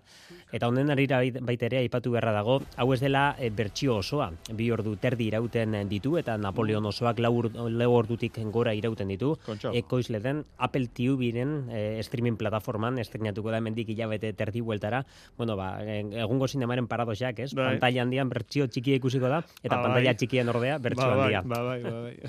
eta 0.51 0.69
honen 0.69 0.93
arira 0.93 1.21
bait- 1.23 1.41
baita 1.41 1.69
ere 1.71 1.81
aipatu 1.81 2.13
beharra 2.13 2.35
dago, 2.35 2.59
hau 2.77 2.89
ez 2.93 3.01
dela 3.01 3.31
e, 3.39 3.49
bertsio 3.49 3.97
osoa, 4.03 4.31
bi 4.53 4.69
ordu 4.71 4.95
terdi 5.01 5.31
irauten 5.31 5.79
ditu, 5.89 6.17
eta 6.21 6.37
Napoleon 6.37 6.85
osoak 6.91 7.19
lau 7.23 7.91
ordutik 7.91 8.37
gora 8.51 8.73
irauten 8.77 9.07
ditu, 9.07 9.33
Kontxo. 9.45 9.71
ekoizle 9.73 10.19
den 10.21 10.43
Apple 10.57 10.87
TV-ren 10.93 11.69
e, 11.71 12.03
streaming 12.03 12.37
plataforman 12.37 12.99
estrenatuko 12.99 13.51
da 13.51 13.57
hemendik 13.57 13.89
hilabete 13.89 14.33
terdi 14.33 14.61
bueltara, 14.61 15.03
bueno, 15.37 15.55
ba, 15.57 15.79
egungo 15.83 16.47
sinemaren 16.47 16.87
paradoxak, 16.87 17.39
ez? 17.39 17.53
Bai. 17.55 17.71
Pantalla 17.75 18.01
handian 18.03 18.29
bertsio 18.29 18.67
txikia 18.67 18.95
ikusiko 19.01 19.27
da, 19.31 19.41
eta 19.63 19.75
Ba, 19.77 19.83
pantalla 19.87 20.11
bai. 20.11 20.17
txikian 20.21 20.49
ordea 20.49 20.77
bertsio 20.77 21.07
Ba, 21.07 21.15
bai, 21.15 21.33
handia. 21.33 21.41
ba, 21.47 21.63
bai, 21.63 21.81
ba, 21.83 22.01
bai. 22.03 22.15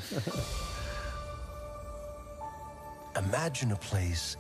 Imagine 3.19 3.73
a 3.73 3.77
place 3.77 4.37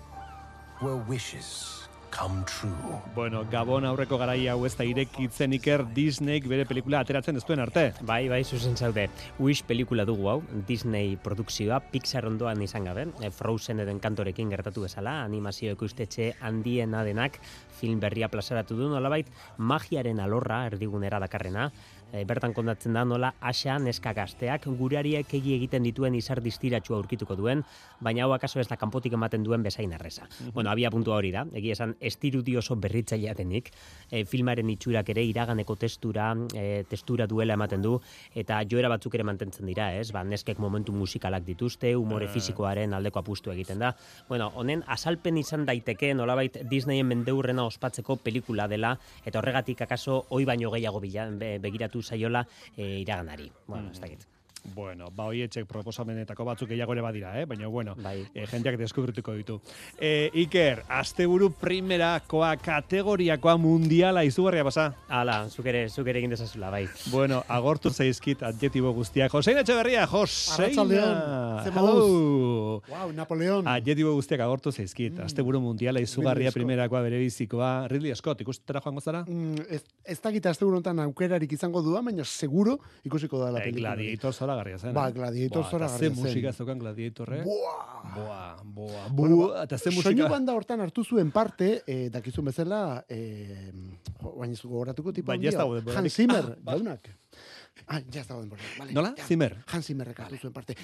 where 0.81 0.97
wishes 0.97 1.87
come 2.13 2.45
true. 2.45 3.01
Bueno, 3.15 3.45
Gabon 3.51 3.85
aurreko 3.89 4.19
garaia 4.21 4.53
hau 4.53 4.67
ez 4.69 4.75
da 4.77 4.85
irekitzen 4.87 5.57
Iker 5.57 5.85
Disneyk 5.97 6.47
bere 6.51 6.67
pelikula 6.69 7.01
ateratzen 7.03 7.41
ez 7.41 7.45
duen 7.49 7.63
arte. 7.65 7.87
Bai, 8.07 8.29
bai, 8.29 8.43
zuzen 8.45 8.77
zaude. 8.77 9.09
Wish 9.41 9.65
pelikula 9.67 10.05
dugu 10.09 10.29
hau, 10.29 10.37
Disney 10.69 11.17
produkzioa, 11.17 11.81
Pixar 11.93 12.29
ondoan 12.29 12.63
izan 12.63 12.87
gabe, 12.89 13.09
e, 13.25 13.33
Frozen 13.33 13.81
eden 13.83 13.99
kantorekin 14.05 14.53
gertatu 14.53 14.85
bezala, 14.85 15.23
animazio 15.25 15.73
ikustetxe 15.73 16.35
handiena 16.41 17.03
denak 17.09 17.41
film 17.81 17.99
berria 18.01 18.29
plazaratu 18.31 18.77
du 18.79 18.93
nolabait, 18.93 19.27
magiaren 19.59 20.21
alorra 20.21 20.67
erdigunera 20.69 21.19
dakarrena, 21.23 21.71
e, 22.13 22.25
bertan 22.29 22.53
kontatzen 22.53 22.93
da 22.93 23.05
nola 23.05 23.33
asa 23.41 23.79
neska 23.79 24.13
gazteak 24.13 24.67
gurariek 24.79 25.33
egi 25.35 25.57
egiten 25.57 25.83
dituen 25.89 26.15
izar 26.15 26.43
distiratsua 26.45 26.99
aurkituko 26.99 27.37
duen, 27.37 27.65
baina 28.01 28.27
hau 28.27 28.33
akaso 28.37 28.61
ez 28.61 28.69
da 28.69 28.77
kanpotik 28.77 29.17
ematen 29.17 29.43
duen 29.43 29.63
bezain 29.63 29.93
arreza. 29.93 30.29
Bueno, 30.53 30.71
abia 30.71 30.91
puntua 30.91 31.17
hori 31.17 31.33
da, 31.33 31.47
egia 31.55 31.73
esan 31.73 31.97
estirudi 32.01 32.57
oso 32.57 32.77
berritzailea 32.77 33.35
denik, 33.39 33.73
e, 34.11 34.25
filmaren 34.29 34.69
itxurak 34.71 35.09
ere 35.15 35.25
iraganeko 35.25 35.77
testura, 35.77 36.33
e, 36.55 36.85
testura 36.89 37.27
duela 37.27 37.55
ematen 37.55 37.83
du, 37.83 37.97
eta 38.35 38.61
joera 38.69 38.91
batzuk 38.93 39.15
ere 39.15 39.25
mantentzen 39.25 39.67
dira, 39.67 39.93
ez? 39.97 40.11
Ba, 40.13 40.25
neskek 40.25 40.61
momentu 40.61 40.93
musikalak 40.93 41.47
dituzte, 41.47 41.95
umore 41.97 42.29
fisikoaren 42.29 42.93
aldeko 42.95 43.23
apustu 43.23 43.51
egiten 43.53 43.79
da. 43.81 43.95
Bueno, 44.29 44.51
honen 44.55 44.85
azalpen 44.87 45.39
izan 45.41 45.65
daiteke 45.67 46.13
nolabait 46.15 46.59
Disneyen 46.69 47.07
mendeurrena 47.09 47.65
ospatzeko 47.65 48.17
pelikula 48.23 48.69
dela, 48.69 48.99
eta 49.25 49.39
horregatik 49.41 49.81
akaso 49.87 50.27
hoi 50.29 50.45
baino 50.45 50.71
gehiago 50.75 51.01
bila, 51.01 51.29
be- 51.31 51.59
begiratu 51.63 52.02
zaiola 52.03 52.47
e, 52.77 52.99
iraganari. 53.01 53.51
Bueno, 53.67 53.91
ez 53.91 54.01
dakit. 54.01 54.27
Bueno, 54.75 55.11
ba 55.11 55.25
hoietxek 55.31 55.67
proposamenetako 55.67 56.45
batzuk 56.47 56.69
gehiago 56.71 56.95
ere 56.95 57.03
badira, 57.03 57.33
eh? 57.41 57.45
baina 57.47 57.67
bueno, 57.69 57.95
bai. 57.99 58.27
e, 58.35 58.47
jendeak 58.47 58.79
deskubrituko 58.79 59.35
ditu. 59.35 59.61
E, 60.01 60.31
Iker, 60.45 60.85
asteburu 60.89 61.51
primerakoa 61.61 62.57
kategoriakoa 62.63 63.57
mundiala 63.59 64.23
izugarria 64.25 64.65
pasa. 64.65 64.93
Hala, 65.09 65.49
zuk 65.51 65.67
ere, 65.67 65.89
zuk 65.89 66.07
ere 66.09 66.23
egin 66.23 66.31
dezazula, 66.31 66.71
bai. 66.71 66.87
Bueno, 67.11 67.43
agortu 67.49 67.91
zaizkit 67.91 68.43
adjetibo 68.47 68.93
guztiak. 68.95 69.33
Josein 69.33 69.59
Etxeberria, 69.59 70.07
ze 70.07 70.71
Hello! 71.75 72.83
Wow, 72.89 73.13
Napoleon. 73.15 73.67
Adjetibo 73.69 74.15
guztiak 74.15 74.41
agortu 74.41 74.73
zaizkit. 74.73 75.19
Asteburu 75.25 75.61
mundiala 75.61 76.01
izugarria 76.01 76.53
primerakoa 76.55 77.03
bere 77.03 77.19
bizikoa. 77.19 77.89
Ridley 77.91 78.15
Scott, 78.17 78.41
ikustera 78.45 78.81
joango 78.81 79.01
zara? 79.01 79.25
Mm, 79.27 79.67
ez, 79.69 79.83
ez 80.05 80.19
dakit 80.23 80.47
aste 80.47 80.65
honetan 80.65 81.03
aukerarik 81.05 81.53
izango 81.53 81.83
duan, 81.83 82.05
baina 82.05 82.25
seguro 82.25 82.79
ikusiko 83.05 83.41
da 83.43 83.51
la 83.51 83.63
Eh, 83.63 83.71
pelikula. 83.71 83.95
Zoragarria 84.53 84.79
zen. 84.79 84.93
Ba, 84.95 85.09
eh? 85.09 85.13
Gladiator 85.17 85.65
zoragarria 85.65 85.97
Eta 85.97 86.15
zen. 86.15 86.15
ze 86.15 86.21
musika 86.23 86.53
zeukan 86.53 86.79
Gladiatorrek? 86.79 87.45
Buah! 87.45 88.13
Boa, 88.15 88.57
boa, 88.65 89.09
boa, 89.09 89.49
ba, 89.49 89.63
eta 89.65 89.79
ze 89.79 89.91
Soinu 89.91 90.03
musika... 90.03 90.29
banda 90.29 90.53
hortan 90.53 90.81
hartu 90.81 91.05
zuen 91.05 91.31
parte, 91.33 91.83
eh, 91.87 92.11
dakizun 92.13 92.45
bezala, 92.45 93.05
eh, 93.09 93.73
baina 94.21 94.55
zuko 94.55 94.75
gogoratuko 94.75 95.13
tipo 95.13 95.27
Ba, 95.27 95.35
handia. 95.35 95.53
Hans 95.97 96.13
Zimmer, 96.15 96.45
Ah, 96.45 96.57
ba. 96.61 96.73
jaunak. 96.77 97.09
Ah, 97.87 98.01
ja 98.13 98.21
ez 98.21 98.27
dago 98.29 98.41
denbora. 98.43 98.61
Vale, 98.79 98.93
Nola? 98.93 99.15
ja. 99.17 99.25
Zimmer? 99.25 99.57
Hans 99.73 99.87
Zimmerrek 99.87 100.19
hartu 100.21 100.37
zuen 100.39 100.53
parte. 100.53 100.77